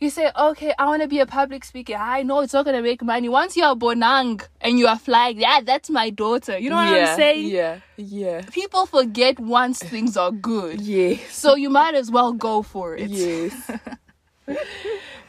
you 0.01 0.11
say, 0.11 0.31
"Okay, 0.37 0.73
I 0.79 0.87
want 0.87 1.03
to 1.03 1.09
be 1.09 1.21
a 1.21 1.27
public 1.27 1.65
speaker," 1.65 1.95
I 1.95 2.23
know 2.23 2.41
it's 2.41 2.53
not 2.53 2.65
gonna 2.65 2.83
make 2.83 3.03
money. 3.03 3.29
Once 3.29 3.57
you're 3.57 3.77
bonang 3.77 4.43
and 4.61 4.79
you 4.79 4.87
are 4.87 4.99
flying, 4.99 5.39
yeah, 5.39 5.61
that's 5.63 5.91
my 5.91 6.11
daughter. 6.11 6.59
You 6.59 6.71
know 6.71 6.77
what 6.77 6.91
yeah, 6.91 7.11
I'm 7.11 7.17
saying? 7.17 7.49
Yeah. 7.49 7.81
Yeah. 7.97 8.41
People 8.51 8.87
forget 8.87 9.39
once 9.39 9.79
things 9.93 10.17
are 10.17 10.33
good. 10.33 10.81
yeah. 10.81 11.17
So 11.31 11.55
you 11.55 11.71
might 11.71 11.95
as 11.95 12.11
well 12.11 12.33
go 12.33 12.63
for 12.63 12.97
it. 12.97 13.11
Yes. 13.11 13.71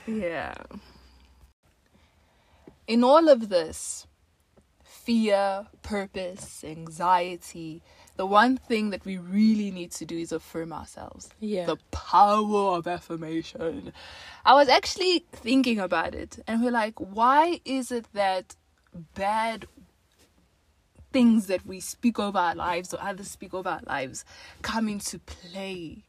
Yeah. 0.07 0.55
In 2.87 3.03
all 3.03 3.29
of 3.29 3.49
this, 3.49 4.07
fear, 4.83 5.67
purpose, 5.81 6.63
anxiety, 6.63 7.81
the 8.21 8.25
one 8.27 8.55
thing 8.55 8.91
that 8.91 9.03
we 9.03 9.17
really 9.17 9.71
need 9.71 9.89
to 9.89 10.05
do 10.05 10.15
is 10.15 10.31
affirm 10.31 10.71
ourselves. 10.71 11.31
Yeah. 11.39 11.65
The 11.65 11.77
power 11.89 12.77
of 12.77 12.85
affirmation. 12.85 13.93
I 14.45 14.53
was 14.53 14.69
actually 14.69 15.25
thinking 15.31 15.79
about 15.79 16.13
it 16.13 16.37
and 16.45 16.61
we're 16.61 16.69
like, 16.69 16.99
why 16.99 17.61
is 17.65 17.91
it 17.91 18.05
that 18.13 18.55
bad 19.15 19.65
things 21.11 21.47
that 21.47 21.65
we 21.65 21.79
speak 21.79 22.19
over 22.19 22.37
our 22.37 22.53
lives 22.53 22.93
or 22.93 23.01
others 23.01 23.31
speak 23.31 23.55
over 23.55 23.69
our 23.69 23.81
lives 23.87 24.23
come 24.61 24.87
into 24.87 25.17
play? 25.17 26.03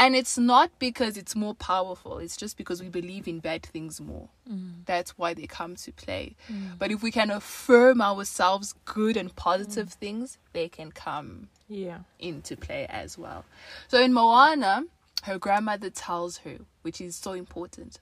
And 0.00 0.16
it's 0.16 0.38
not 0.38 0.70
because 0.78 1.18
it's 1.18 1.36
more 1.36 1.54
powerful, 1.54 2.18
it's 2.18 2.36
just 2.36 2.56
because 2.56 2.82
we 2.82 2.88
believe 2.88 3.28
in 3.28 3.38
bad 3.40 3.62
things 3.64 4.00
more. 4.00 4.30
Mm. 4.50 4.86
That's 4.86 5.10
why 5.18 5.34
they 5.34 5.46
come 5.46 5.76
to 5.76 5.92
play. 5.92 6.36
Mm. 6.50 6.78
But 6.78 6.90
if 6.90 7.02
we 7.02 7.10
can 7.10 7.30
affirm 7.30 8.00
ourselves 8.00 8.74
good 8.86 9.18
and 9.18 9.34
positive 9.36 9.88
mm. 9.90 9.94
things, 9.94 10.38
they 10.54 10.68
can 10.70 10.90
come 10.90 11.50
Yeah. 11.68 11.98
into 12.18 12.56
play 12.56 12.86
as 12.88 13.18
well. 13.18 13.44
So 13.88 14.00
in 14.02 14.14
Moana, 14.14 14.84
her 15.24 15.38
grandmother 15.38 15.90
tells 15.90 16.38
her, 16.38 16.56
which 16.80 16.98
is 17.02 17.14
so 17.14 17.32
important 17.32 17.98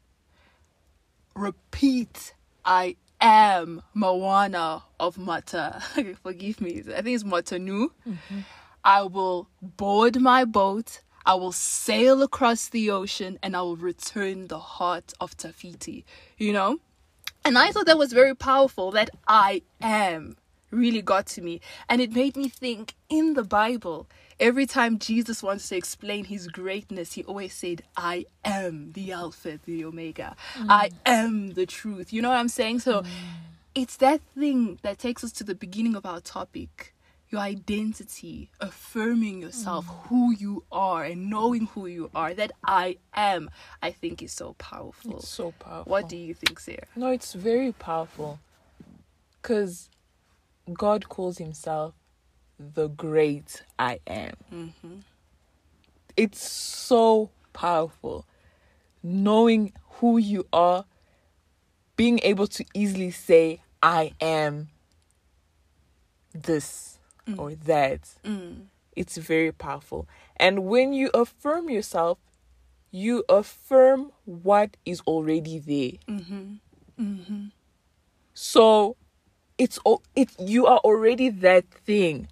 repeat, 1.34 2.34
I 2.64 2.96
am 3.20 3.82
Moana 3.94 4.82
of 5.00 5.18
Mata. 5.18 5.82
Forgive 6.22 6.60
me, 6.60 6.82
I 6.94 7.02
think 7.02 7.14
it's 7.14 7.24
Matanu. 7.24 7.90
Mm-hmm. 8.06 8.40
I 8.84 9.02
will 9.02 9.48
board 9.62 10.20
my 10.20 10.44
boat. 10.44 11.00
I 11.26 11.34
will 11.34 11.52
sail 11.52 12.22
across 12.22 12.68
the 12.68 12.90
ocean 12.90 13.38
and 13.42 13.56
I 13.56 13.62
will 13.62 13.76
return 13.76 14.48
the 14.48 14.58
heart 14.58 15.12
of 15.20 15.36
Te 15.36 15.48
Fiti. 15.52 16.04
You 16.36 16.52
know? 16.52 16.80
And 17.44 17.56
I 17.58 17.70
thought 17.70 17.86
that 17.86 17.98
was 17.98 18.12
very 18.12 18.34
powerful 18.34 18.90
that 18.92 19.10
I 19.26 19.62
am 19.80 20.36
really 20.70 21.02
got 21.02 21.26
to 21.26 21.40
me. 21.40 21.60
And 21.88 22.00
it 22.00 22.12
made 22.12 22.36
me 22.36 22.48
think 22.48 22.94
in 23.08 23.34
the 23.34 23.44
Bible, 23.44 24.06
every 24.38 24.66
time 24.66 24.98
Jesus 24.98 25.42
wants 25.42 25.68
to 25.68 25.76
explain 25.76 26.24
his 26.24 26.48
greatness, 26.48 27.14
he 27.14 27.24
always 27.24 27.54
said, 27.54 27.82
I 27.96 28.26
am 28.44 28.92
the 28.92 29.12
Alpha, 29.12 29.58
the 29.64 29.84
Omega. 29.84 30.36
Mm. 30.54 30.66
I 30.68 30.90
am 31.06 31.50
the 31.54 31.66
truth. 31.66 32.12
You 32.12 32.22
know 32.22 32.30
what 32.30 32.38
I'm 32.38 32.48
saying? 32.48 32.80
So 32.80 33.02
mm. 33.02 33.06
it's 33.74 33.96
that 33.96 34.20
thing 34.36 34.78
that 34.82 34.98
takes 34.98 35.24
us 35.24 35.32
to 35.32 35.44
the 35.44 35.54
beginning 35.54 35.94
of 35.94 36.04
our 36.04 36.20
topic. 36.20 36.94
Your 37.30 37.42
identity, 37.42 38.50
affirming 38.58 39.42
yourself, 39.42 39.86
mm. 39.86 40.06
who 40.06 40.34
you 40.34 40.64
are, 40.72 41.04
and 41.04 41.28
knowing 41.28 41.66
who 41.66 41.86
you 41.86 42.10
are, 42.14 42.32
that 42.32 42.52
I 42.64 42.96
am, 43.14 43.50
I 43.82 43.90
think 43.90 44.22
is 44.22 44.32
so 44.32 44.54
powerful. 44.54 45.18
It's 45.18 45.28
so 45.28 45.52
powerful. 45.58 45.90
What 45.90 46.08
do 46.08 46.16
you 46.16 46.32
think, 46.32 46.58
Sarah? 46.58 46.86
No, 46.96 47.08
it's 47.08 47.34
very 47.34 47.72
powerful. 47.72 48.40
Because 49.42 49.90
God 50.72 51.08
calls 51.10 51.38
himself 51.38 51.94
the 52.58 52.88
great 52.88 53.62
I 53.78 54.00
am. 54.06 54.34
Mm-hmm. 54.52 54.94
It's 56.16 56.48
so 56.48 57.30
powerful. 57.52 58.24
Knowing 59.02 59.72
who 60.00 60.18
you 60.18 60.46
are, 60.52 60.84
being 61.96 62.20
able 62.22 62.46
to 62.46 62.64
easily 62.74 63.10
say, 63.10 63.60
I 63.82 64.12
am 64.20 64.68
this 66.32 66.97
or 67.36 67.50
mm. 67.50 67.64
that. 67.64 68.00
Mm. 68.24 68.66
It's 68.96 69.16
very 69.16 69.52
powerful. 69.52 70.08
And 70.36 70.64
when 70.64 70.92
you 70.92 71.10
affirm 71.14 71.70
yourself, 71.70 72.18
you 72.90 73.24
affirm 73.28 74.12
what 74.24 74.76
is 74.84 75.00
already 75.02 75.58
there. 75.58 76.16
Mm-hmm. 76.16 76.54
Mm-hmm. 77.00 77.44
So 78.34 78.96
it's 79.58 79.78
all 79.84 80.02
it 80.14 80.30
you 80.38 80.66
are 80.66 80.78
already 80.78 81.28
that 81.28 81.68
thing. 81.68 82.28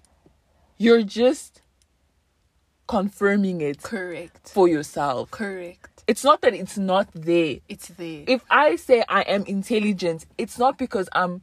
You're 0.77 1.03
just 1.03 1.61
confirming 2.87 3.61
it 3.61 3.83
Correct. 3.83 4.49
for 4.49 4.67
yourself. 4.67 5.31
Correct. 5.31 6.03
It's 6.07 6.23
not 6.23 6.41
that 6.41 6.53
it's 6.53 6.77
not 6.77 7.09
there. 7.13 7.57
It's 7.67 7.89
there. 7.89 8.23
If 8.27 8.43
I 8.49 8.77
say 8.77 9.03
I 9.09 9.21
am 9.23 9.43
intelligent, 9.43 10.25
it's 10.37 10.57
not 10.57 10.77
because 10.77 11.09
I'm 11.11 11.41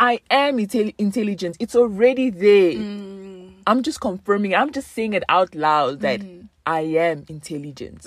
I 0.00 0.20
am 0.30 0.56
intel- 0.56 0.94
intelligent. 0.98 1.56
It's 1.60 1.76
already 1.76 2.30
there. 2.30 2.72
Mm. 2.72 3.52
I'm 3.66 3.82
just 3.82 4.00
confirming. 4.00 4.54
I'm 4.54 4.72
just 4.72 4.90
saying 4.92 5.12
it 5.12 5.22
out 5.28 5.54
loud 5.54 6.00
that 6.00 6.22
I 6.66 6.80
am 6.80 7.24
intelligent. 7.28 8.06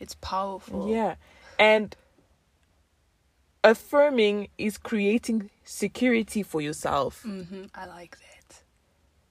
It's 0.00 0.14
powerful. 0.16 0.88
Yeah. 0.88 1.16
And 1.58 1.94
affirming 3.62 4.48
is 4.58 4.78
creating 4.78 5.50
security 5.64 6.42
for 6.42 6.60
yourself. 6.60 7.22
hmm 7.22 7.64
I 7.74 7.86
like 7.86 8.16
that. 8.18 8.62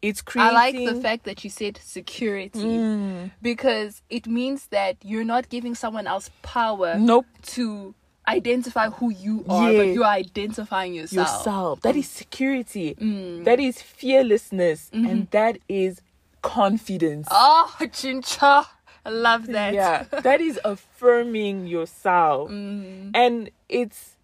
It's 0.02 0.22
creating. 0.22 0.52
I 0.52 0.54
like 0.54 0.76
the 0.76 1.02
fact 1.02 1.24
that 1.24 1.44
you 1.44 1.50
said 1.50 1.80
security 1.82 2.60
Mm. 2.60 3.32
because 3.42 4.04
it 4.10 4.28
means 4.28 4.68
that 4.68 4.98
you're 5.04 5.24
not 5.24 5.50
giving 5.50 5.74
someone 5.74 6.06
else 6.06 6.30
power 6.44 6.96
Nope. 7.00 7.26
to 7.56 7.96
identify 8.28 8.90
who 8.90 9.12
you 9.12 9.46
are, 9.50 9.72
but 9.74 9.88
you're 9.88 10.04
identifying 10.06 10.94
yourself. 10.96 11.28
yourself. 11.28 11.82
That 11.82 11.96
is 11.96 12.08
security. 12.10 12.96
Mm. 12.96 13.44
That 13.46 13.60
is 13.60 13.82
fearlessness, 13.82 14.90
Mm-hmm. 14.94 15.06
and 15.06 15.32
that 15.32 15.58
is 15.70 16.02
confidence. 16.42 17.28
Oh, 17.32 17.74
chincha. 17.80 18.66
I 19.06 19.10
love 19.10 19.48
that. 19.48 19.74
yeah, 19.74 20.04
that 20.24 20.42
is 20.42 20.60
affirming 20.66 21.68
yourself, 21.68 22.50
Mm. 22.50 23.12
and 23.14 23.50
it's 23.70 24.16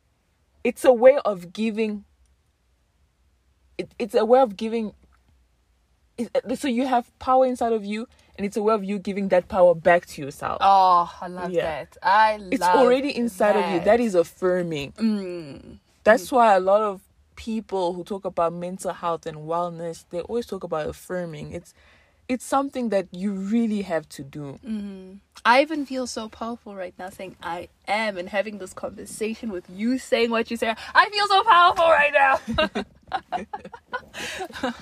it's 0.63 0.83
a 0.85 0.93
way 0.93 1.17
of 1.25 1.53
giving. 1.53 2.03
It, 3.77 3.91
it's 3.99 4.15
a 4.15 4.25
way 4.25 4.39
of 4.39 4.57
giving. 4.57 4.93
so 6.55 6.67
you 6.67 6.85
have 6.87 7.17
power 7.19 7.45
inside 7.45 7.73
of 7.73 7.83
you, 7.85 8.07
and 8.41 8.47
it's 8.47 8.57
a 8.57 8.63
way 8.63 8.73
of 8.73 8.83
you 8.83 8.97
giving 8.97 9.27
that 9.27 9.47
power 9.47 9.75
back 9.75 10.07
to 10.07 10.19
yourself. 10.19 10.57
Oh, 10.61 11.15
I 11.21 11.27
love 11.27 11.51
Yeah. 11.51 11.61
that. 11.61 11.97
I 12.01 12.37
love 12.37 12.47
it's 12.53 12.63
already 12.63 13.15
inside 13.15 13.55
of 13.55 13.71
you. 13.71 13.81
That 13.81 13.99
is 13.99 14.15
affirming. 14.15 14.93
Mm. 14.93 15.77
That's 16.03 16.31
why 16.31 16.55
a 16.55 16.59
lot 16.59 16.81
of 16.81 17.01
people 17.35 17.93
who 17.93 18.03
talk 18.03 18.25
about 18.25 18.51
mental 18.53 18.93
health 18.93 19.27
and 19.27 19.37
wellness, 19.47 20.05
they 20.09 20.21
always 20.21 20.47
talk 20.47 20.63
about 20.63 20.89
affirming. 20.89 21.51
It's 21.51 21.75
it's 22.27 22.43
something 22.43 22.89
that 22.89 23.09
you 23.11 23.33
really 23.33 23.83
have 23.83 24.09
to 24.09 24.23
do. 24.23 24.59
Mm. 24.65 25.19
I 25.45 25.61
even 25.61 25.85
feel 25.85 26.07
so 26.07 26.27
powerful 26.27 26.73
right 26.75 26.95
now 26.97 27.11
saying 27.11 27.35
I 27.43 27.67
am 27.87 28.17
and 28.17 28.27
having 28.27 28.57
this 28.57 28.73
conversation 28.73 29.51
with 29.51 29.65
you 29.69 29.99
saying 29.99 30.31
what 30.31 30.49
you 30.49 30.57
say. 30.57 30.73
I 30.95 31.09
feel 31.11 31.27
so 31.27 31.43
powerful 31.43 31.85
right 31.85 32.13
now. 32.13 32.39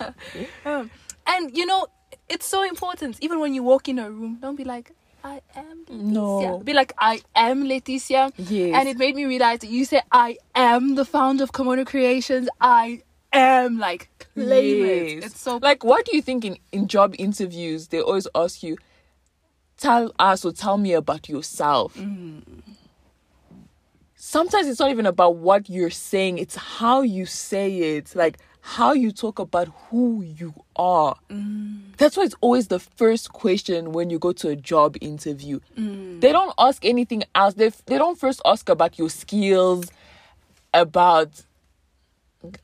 Um, 0.65 0.89
and 1.28 1.58
you 1.58 1.65
know, 1.65 1.88
it's 2.29 2.45
so 2.45 2.63
important. 2.63 3.17
Even 3.21 3.39
when 3.39 3.53
you 3.53 3.63
walk 3.63 3.87
in 3.89 3.99
a 3.99 4.09
room, 4.09 4.37
don't 4.41 4.55
be 4.55 4.63
like, 4.63 4.91
I 5.23 5.41
am 5.55 5.85
Leticia. 5.85 6.13
No. 6.13 6.59
Be 6.63 6.73
like, 6.73 6.93
I 6.97 7.21
am 7.35 7.65
Leticia. 7.65 8.31
Yes. 8.37 8.73
And 8.75 8.87
it 8.87 8.97
made 8.97 9.15
me 9.15 9.25
realize 9.25 9.59
that 9.59 9.69
you 9.69 9.83
say, 9.85 10.01
I 10.11 10.37
am 10.55 10.95
the 10.95 11.03
founder 11.05 11.43
of 11.43 11.51
Kimono 11.51 11.83
Creations. 11.85 12.47
I 12.61 13.01
am 13.33 13.77
like 13.79 14.09
claim 14.33 14.85
it. 14.85 15.23
It's 15.25 15.39
so 15.39 15.57
like 15.57 15.83
what 15.83 16.05
do 16.05 16.15
you 16.15 16.21
think 16.21 16.45
in, 16.45 16.57
in 16.71 16.87
job 16.87 17.13
interviews 17.19 17.89
they 17.89 18.01
always 18.01 18.27
ask 18.33 18.63
you 18.63 18.77
tell 19.77 20.11
us 20.17 20.43
or 20.43 20.51
tell 20.51 20.77
me 20.79 20.93
about 20.93 21.29
yourself 21.29 21.95
Mm. 21.95 22.41
sometimes 24.15 24.67
it's 24.67 24.79
not 24.79 24.89
even 24.89 25.05
about 25.05 25.35
what 25.35 25.69
you're 25.69 25.89
saying 25.91 26.39
it's 26.39 26.55
how 26.55 27.01
you 27.01 27.25
say 27.27 27.95
it 27.97 28.15
like 28.15 28.39
how 28.75 28.93
you 28.93 29.12
talk 29.12 29.39
about 29.39 29.67
who 29.89 30.21
you 30.21 30.53
are 30.75 31.15
Mm. 31.29 31.97
that's 31.97 32.15
why 32.17 32.23
it's 32.23 32.36
always 32.41 32.67
the 32.67 32.79
first 32.79 33.25
question 33.34 33.91
when 33.93 34.10
you 34.12 34.19
go 34.19 34.32
to 34.41 34.47
a 34.49 34.55
job 34.55 34.95
interview 35.01 35.60
Mm. 35.77 36.21
they 36.21 36.32
don't 36.32 36.53
ask 36.58 36.86
anything 36.86 37.23
else 37.34 37.53
they, 37.55 37.69
they 37.88 37.97
don't 37.97 38.19
first 38.19 38.41
ask 38.45 38.69
about 38.69 38.99
your 38.99 39.10
skills 39.10 39.86
about 40.73 41.29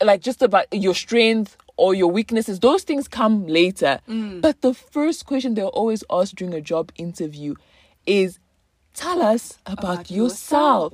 like 0.02 0.22
just 0.22 0.42
about 0.42 0.66
your 0.72 0.94
strength 0.96 1.58
or 1.78 1.94
your 1.96 2.10
weaknesses 2.12 2.60
those 2.60 2.84
things 2.84 3.08
come 3.08 3.46
later 3.48 4.00
but 4.42 4.62
the 4.62 4.74
first 4.74 5.26
question 5.26 5.56
they're 5.56 5.66
always 5.82 6.04
ask 6.10 6.36
during 6.36 6.54
a 6.54 6.62
job 6.62 6.92
interview 6.98 7.56
is 8.06 8.40
tell 8.94 9.22
us 9.22 9.58
about, 9.66 9.84
About 9.84 10.12
yourself. 10.12 10.94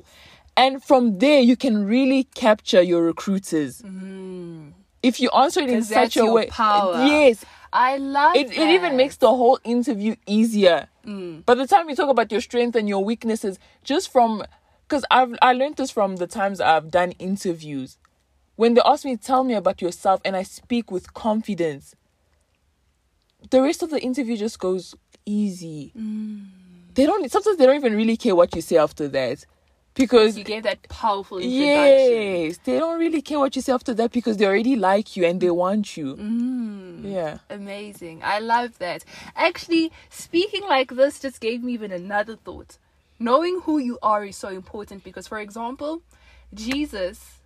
and 0.56 0.82
from 0.82 1.18
there 1.18 1.40
you 1.40 1.54
can 1.56 1.84
really 1.86 2.24
capture 2.34 2.82
your 2.82 3.02
recruiters 3.02 3.82
if 5.02 5.20
you 5.20 5.30
answer 5.30 5.60
it 5.60 5.70
in 5.70 5.82
such 5.82 6.16
a 6.16 6.26
way 6.26 6.46
power. 6.46 7.04
yes 7.04 7.44
I 7.72 7.96
love 7.96 8.36
it, 8.36 8.50
it 8.50 8.68
even 8.68 8.96
makes 8.96 9.16
the 9.16 9.28
whole 9.28 9.58
interview 9.64 10.14
easier. 10.26 10.88
Mm. 11.06 11.46
By 11.46 11.54
the 11.54 11.66
time 11.66 11.88
you 11.88 11.96
talk 11.96 12.10
about 12.10 12.30
your 12.30 12.42
strengths 12.42 12.76
and 12.76 12.86
your 12.86 13.02
weaknesses, 13.02 13.58
just 13.82 14.12
from 14.12 14.44
because 14.86 15.04
I've 15.10 15.34
I 15.40 15.54
learned 15.54 15.76
this 15.76 15.90
from 15.90 16.16
the 16.16 16.26
times 16.26 16.60
I've 16.60 16.90
done 16.90 17.12
interviews. 17.12 17.96
When 18.56 18.74
they 18.74 18.82
ask 18.84 19.06
me, 19.06 19.16
tell 19.16 19.42
me 19.42 19.54
about 19.54 19.80
yourself, 19.80 20.20
and 20.24 20.36
I 20.36 20.42
speak 20.42 20.90
with 20.90 21.14
confidence, 21.14 21.94
the 23.50 23.62
rest 23.62 23.82
of 23.82 23.88
the 23.88 24.00
interview 24.00 24.36
just 24.36 24.58
goes 24.58 24.94
easy. 25.24 25.92
Mm. 25.98 26.44
They 26.94 27.06
don't 27.06 27.30
sometimes 27.32 27.56
they 27.56 27.64
don't 27.64 27.76
even 27.76 27.96
really 27.96 28.18
care 28.18 28.36
what 28.36 28.54
you 28.54 28.60
say 28.60 28.76
after 28.76 29.08
that. 29.08 29.46
Because 29.94 30.38
you 30.38 30.44
gave 30.44 30.62
that 30.62 30.82
powerful 30.88 31.38
introduction. 31.38 32.46
yes, 32.46 32.58
they 32.64 32.78
don't 32.78 32.98
really 32.98 33.20
care 33.20 33.38
what 33.38 33.54
you 33.54 33.62
say 33.62 33.72
after 33.72 33.92
that 33.94 34.10
because 34.12 34.38
they 34.38 34.46
already 34.46 34.74
like 34.74 35.16
you 35.16 35.26
and 35.26 35.40
they 35.40 35.50
want 35.50 35.96
you. 35.96 36.16
Mm. 36.16 37.12
Yeah. 37.12 37.38
Amazing. 37.50 38.22
I 38.24 38.38
love 38.38 38.78
that. 38.78 39.04
Actually, 39.36 39.92
speaking 40.08 40.62
like 40.62 40.94
this 40.94 41.20
just 41.20 41.40
gave 41.40 41.62
me 41.62 41.74
even 41.74 41.92
another 41.92 42.36
thought. 42.36 42.78
Knowing 43.18 43.60
who 43.60 43.78
you 43.78 43.98
are 44.02 44.24
is 44.24 44.36
so 44.36 44.48
important 44.48 45.04
because, 45.04 45.28
for 45.28 45.38
example, 45.38 46.02
Jesus, 46.54 47.40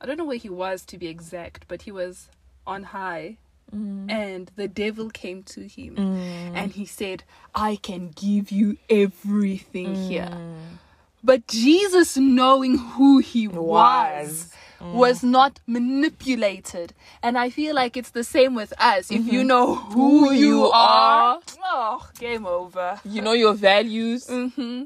I 0.00 0.06
don't 0.06 0.18
know 0.18 0.24
where 0.24 0.36
he 0.36 0.50
was 0.50 0.84
to 0.86 0.98
be 0.98 1.08
exact, 1.08 1.64
but 1.66 1.82
he 1.82 1.92
was 1.92 2.28
on 2.66 2.84
high 2.84 3.38
mm. 3.74 4.10
and 4.10 4.50
the 4.56 4.68
devil 4.68 5.10
came 5.10 5.42
to 5.42 5.66
him 5.66 5.96
mm. 5.96 6.52
and 6.54 6.72
he 6.72 6.86
said, 6.86 7.24
I 7.54 7.76
can 7.76 8.08
give 8.08 8.50
you 8.50 8.76
everything 8.88 9.94
here. 9.94 10.30
Mm. 10.30 10.78
But 11.22 11.46
Jesus, 11.46 12.16
knowing 12.16 12.78
who 12.78 13.18
he 13.18 13.46
was, 13.46 14.50
was 14.80 15.22
not 15.22 15.60
manipulated. 15.66 16.94
And 17.22 17.36
I 17.36 17.50
feel 17.50 17.74
like 17.74 17.96
it's 17.96 18.10
the 18.10 18.24
same 18.24 18.54
with 18.54 18.72
us. 18.78 19.10
If 19.10 19.26
you 19.26 19.44
know 19.44 19.74
who, 19.74 20.26
Who 20.26 20.32
you, 20.32 20.46
you 20.46 20.64
are, 20.66 21.34
are. 21.34 21.40
oh, 21.64 22.08
game 22.18 22.46
over. 22.46 22.98
You 23.04 23.20
know 23.20 23.32
your 23.34 23.52
values. 23.54 24.26
Mm-hmm. 24.26 24.84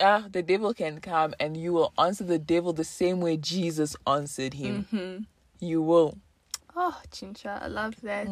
ah, 0.00 0.24
the 0.30 0.42
devil 0.42 0.72
can 0.72 1.00
come 1.00 1.34
and 1.38 1.56
you 1.56 1.72
will 1.74 1.92
answer 1.98 2.24
the 2.24 2.38
devil 2.38 2.72
the 2.72 2.84
same 2.84 3.20
way 3.20 3.36
Jesus 3.36 3.94
answered 4.06 4.54
him. 4.54 4.86
Mm-hmm. 4.92 5.22
You 5.60 5.82
will. 5.82 6.16
Oh, 6.74 6.98
Chincha, 7.10 7.60
I 7.62 7.66
love 7.66 7.96
that. 8.02 8.28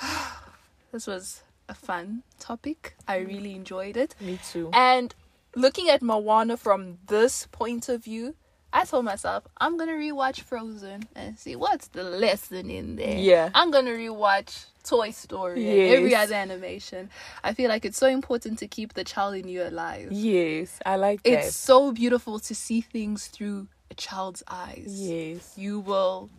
this 0.92 1.06
was 1.06 1.42
a 1.68 1.74
fun 1.74 2.22
topic. 2.38 2.94
I 3.08 3.18
really 3.18 3.54
enjoyed 3.54 3.96
it. 3.96 4.14
Me 4.20 4.38
too. 4.50 4.70
And 4.72 5.14
looking 5.56 5.88
at 5.88 6.02
Moana 6.02 6.56
from 6.56 6.98
this 7.06 7.46
point 7.50 7.88
of 7.88 8.04
view, 8.04 8.34
I 8.72 8.84
told 8.84 9.04
myself 9.04 9.44
I'm 9.58 9.76
gonna 9.76 9.92
rewatch 9.92 10.40
Frozen 10.40 11.08
and 11.14 11.38
see 11.38 11.54
what's 11.56 11.88
the 11.88 12.02
lesson 12.02 12.70
in 12.70 12.96
there. 12.96 13.16
Yeah. 13.16 13.50
I'm 13.54 13.70
gonna 13.70 13.92
rewatch 13.92 14.66
Toy 14.82 15.12
Story 15.12 15.64
and 15.68 15.94
every 15.94 16.14
other 16.14 16.34
animation. 16.34 17.08
I 17.42 17.54
feel 17.54 17.68
like 17.68 17.84
it's 17.84 17.98
so 17.98 18.08
important 18.08 18.58
to 18.58 18.66
keep 18.66 18.94
the 18.94 19.04
child 19.04 19.36
in 19.36 19.48
you 19.48 19.62
alive. 19.62 20.08
Yes, 20.10 20.78
I 20.84 20.96
like 20.96 21.22
that. 21.22 21.32
It's 21.32 21.56
so 21.56 21.92
beautiful 21.92 22.38
to 22.40 22.54
see 22.54 22.80
things 22.80 23.28
through 23.28 23.68
a 23.90 23.94
child's 23.94 24.42
eyes. 24.48 24.86
yes. 24.88 25.52
You 25.56 25.80
will 25.80 26.30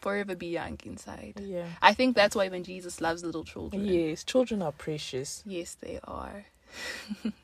forever 0.00 0.36
be 0.36 0.48
young 0.48 0.78
inside. 0.84 1.40
Yeah. 1.42 1.66
I 1.82 1.92
think 1.94 2.14
that's 2.14 2.36
why 2.36 2.48
when 2.48 2.62
Jesus 2.62 3.00
loves 3.00 3.24
little 3.24 3.42
children. 3.42 3.84
Yes, 3.86 4.22
children 4.22 4.62
are 4.62 4.72
precious. 4.72 5.42
Yes, 5.44 5.76
they 5.80 5.98
are. 6.04 6.44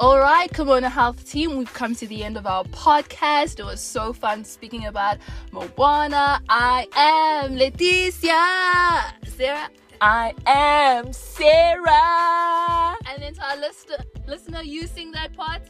All 0.00 0.18
right, 0.18 0.50
Kimono 0.50 0.88
Health 0.88 1.30
team, 1.30 1.58
we've 1.58 1.74
come 1.74 1.94
to 1.96 2.06
the 2.06 2.24
end 2.24 2.38
of 2.38 2.46
our 2.46 2.64
podcast. 2.64 3.58
It 3.60 3.64
was 3.64 3.82
so 3.82 4.14
fun 4.14 4.44
speaking 4.44 4.86
about 4.86 5.18
Moana. 5.52 6.40
I 6.48 6.86
am 6.96 7.54
Leticia. 7.54 9.12
Sarah. 9.28 9.68
I 10.00 10.32
am 10.46 11.12
Sarah. 11.12 12.96
And 13.10 13.22
then 13.22 13.34
to 13.34 13.44
our 13.46 13.58
listener, 13.58 13.98
listener, 14.26 14.62
you 14.62 14.86
sing 14.86 15.12
that 15.12 15.34
part? 15.34 15.68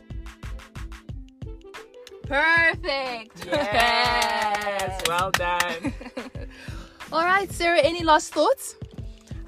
Perfect. 2.22 3.46
Yes, 3.46 5.02
well 5.08 5.32
done. 5.32 5.92
All 7.12 7.24
right, 7.24 7.50
Sarah, 7.50 7.80
any 7.80 8.04
last 8.04 8.32
thoughts? 8.32 8.76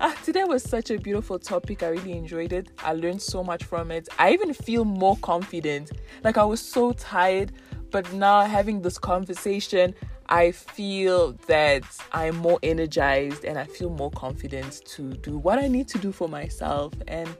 Ah, 0.05 0.17
today 0.25 0.43
was 0.43 0.65
such 0.65 0.91
a 0.91 0.99
beautiful 0.99 1.39
topic. 1.39 1.85
I 1.85 1.91
really 1.91 2.11
enjoyed 2.11 2.53
it. 2.53 2.67
I 2.79 2.93
learned 2.93 3.23
so 3.23 3.45
much 3.45 3.63
from 3.63 3.93
it. 3.93 4.09
I 4.19 4.33
even 4.33 4.53
feel 4.53 4.85
more 4.85 5.17
confident. 5.19 5.93
Like 6.25 6.37
I 6.37 6.43
was 6.43 6.61
so 6.61 6.91
tired, 6.91 7.53
but 7.93 8.13
now 8.13 8.41
having 8.41 8.83
this 8.83 8.99
conversation, 8.99 9.95
I 10.29 10.51
feel 10.51 11.35
that 11.47 11.85
I'm 12.11 12.35
more 12.39 12.59
energized 12.65 13.45
and 13.45 13.57
I 13.57 13.63
feel 13.63 13.91
more 13.91 14.11
confident 14.11 14.85
to 14.87 15.13
do 15.13 15.39
what 15.39 15.61
I 15.61 15.69
need 15.69 15.87
to 15.91 15.99
do 15.99 16.11
for 16.11 16.29
myself. 16.29 16.93
And 17.07 17.37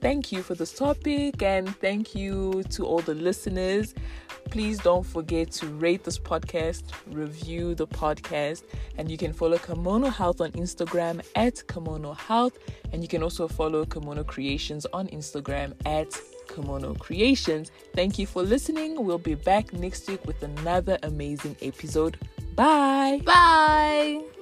thank 0.00 0.32
you 0.32 0.42
for 0.42 0.54
this 0.54 0.72
topic 0.72 1.42
and 1.42 1.68
thank 1.76 2.14
you 2.14 2.62
to 2.70 2.84
all 2.84 3.00
the 3.00 3.14
listeners. 3.14 3.94
Please 4.50 4.78
don't 4.78 5.04
forget 5.04 5.50
to 5.52 5.66
rate 5.66 6.02
this 6.02 6.18
podcast, 6.18 6.82
review 7.08 7.74
the 7.74 7.86
podcast, 7.86 8.64
and 8.96 9.10
you 9.10 9.16
can 9.16 9.32
follow 9.32 9.58
Kimono 9.58 10.08
Health 10.08 10.40
on 10.40 10.50
Instagram 10.52 11.24
at 11.36 11.62
Kimono 11.68 12.14
Health, 12.14 12.58
and 12.92 13.02
you 13.02 13.08
can 13.08 13.22
also 13.22 13.46
follow 13.46 13.84
Kimono 13.84 14.24
Creations 14.24 14.86
on 14.92 15.06
Instagram 15.08 15.74
at 15.86 16.18
Kimono 16.48 16.94
Creations. 16.94 17.70
Thank 17.94 18.18
you 18.18 18.26
for 18.26 18.42
listening. 18.42 19.04
We'll 19.04 19.18
be 19.18 19.34
back 19.34 19.72
next 19.72 20.08
week 20.08 20.24
with 20.26 20.42
another 20.42 20.98
amazing 21.02 21.56
episode. 21.62 22.18
Bye. 22.56 23.20
Bye. 23.24 24.39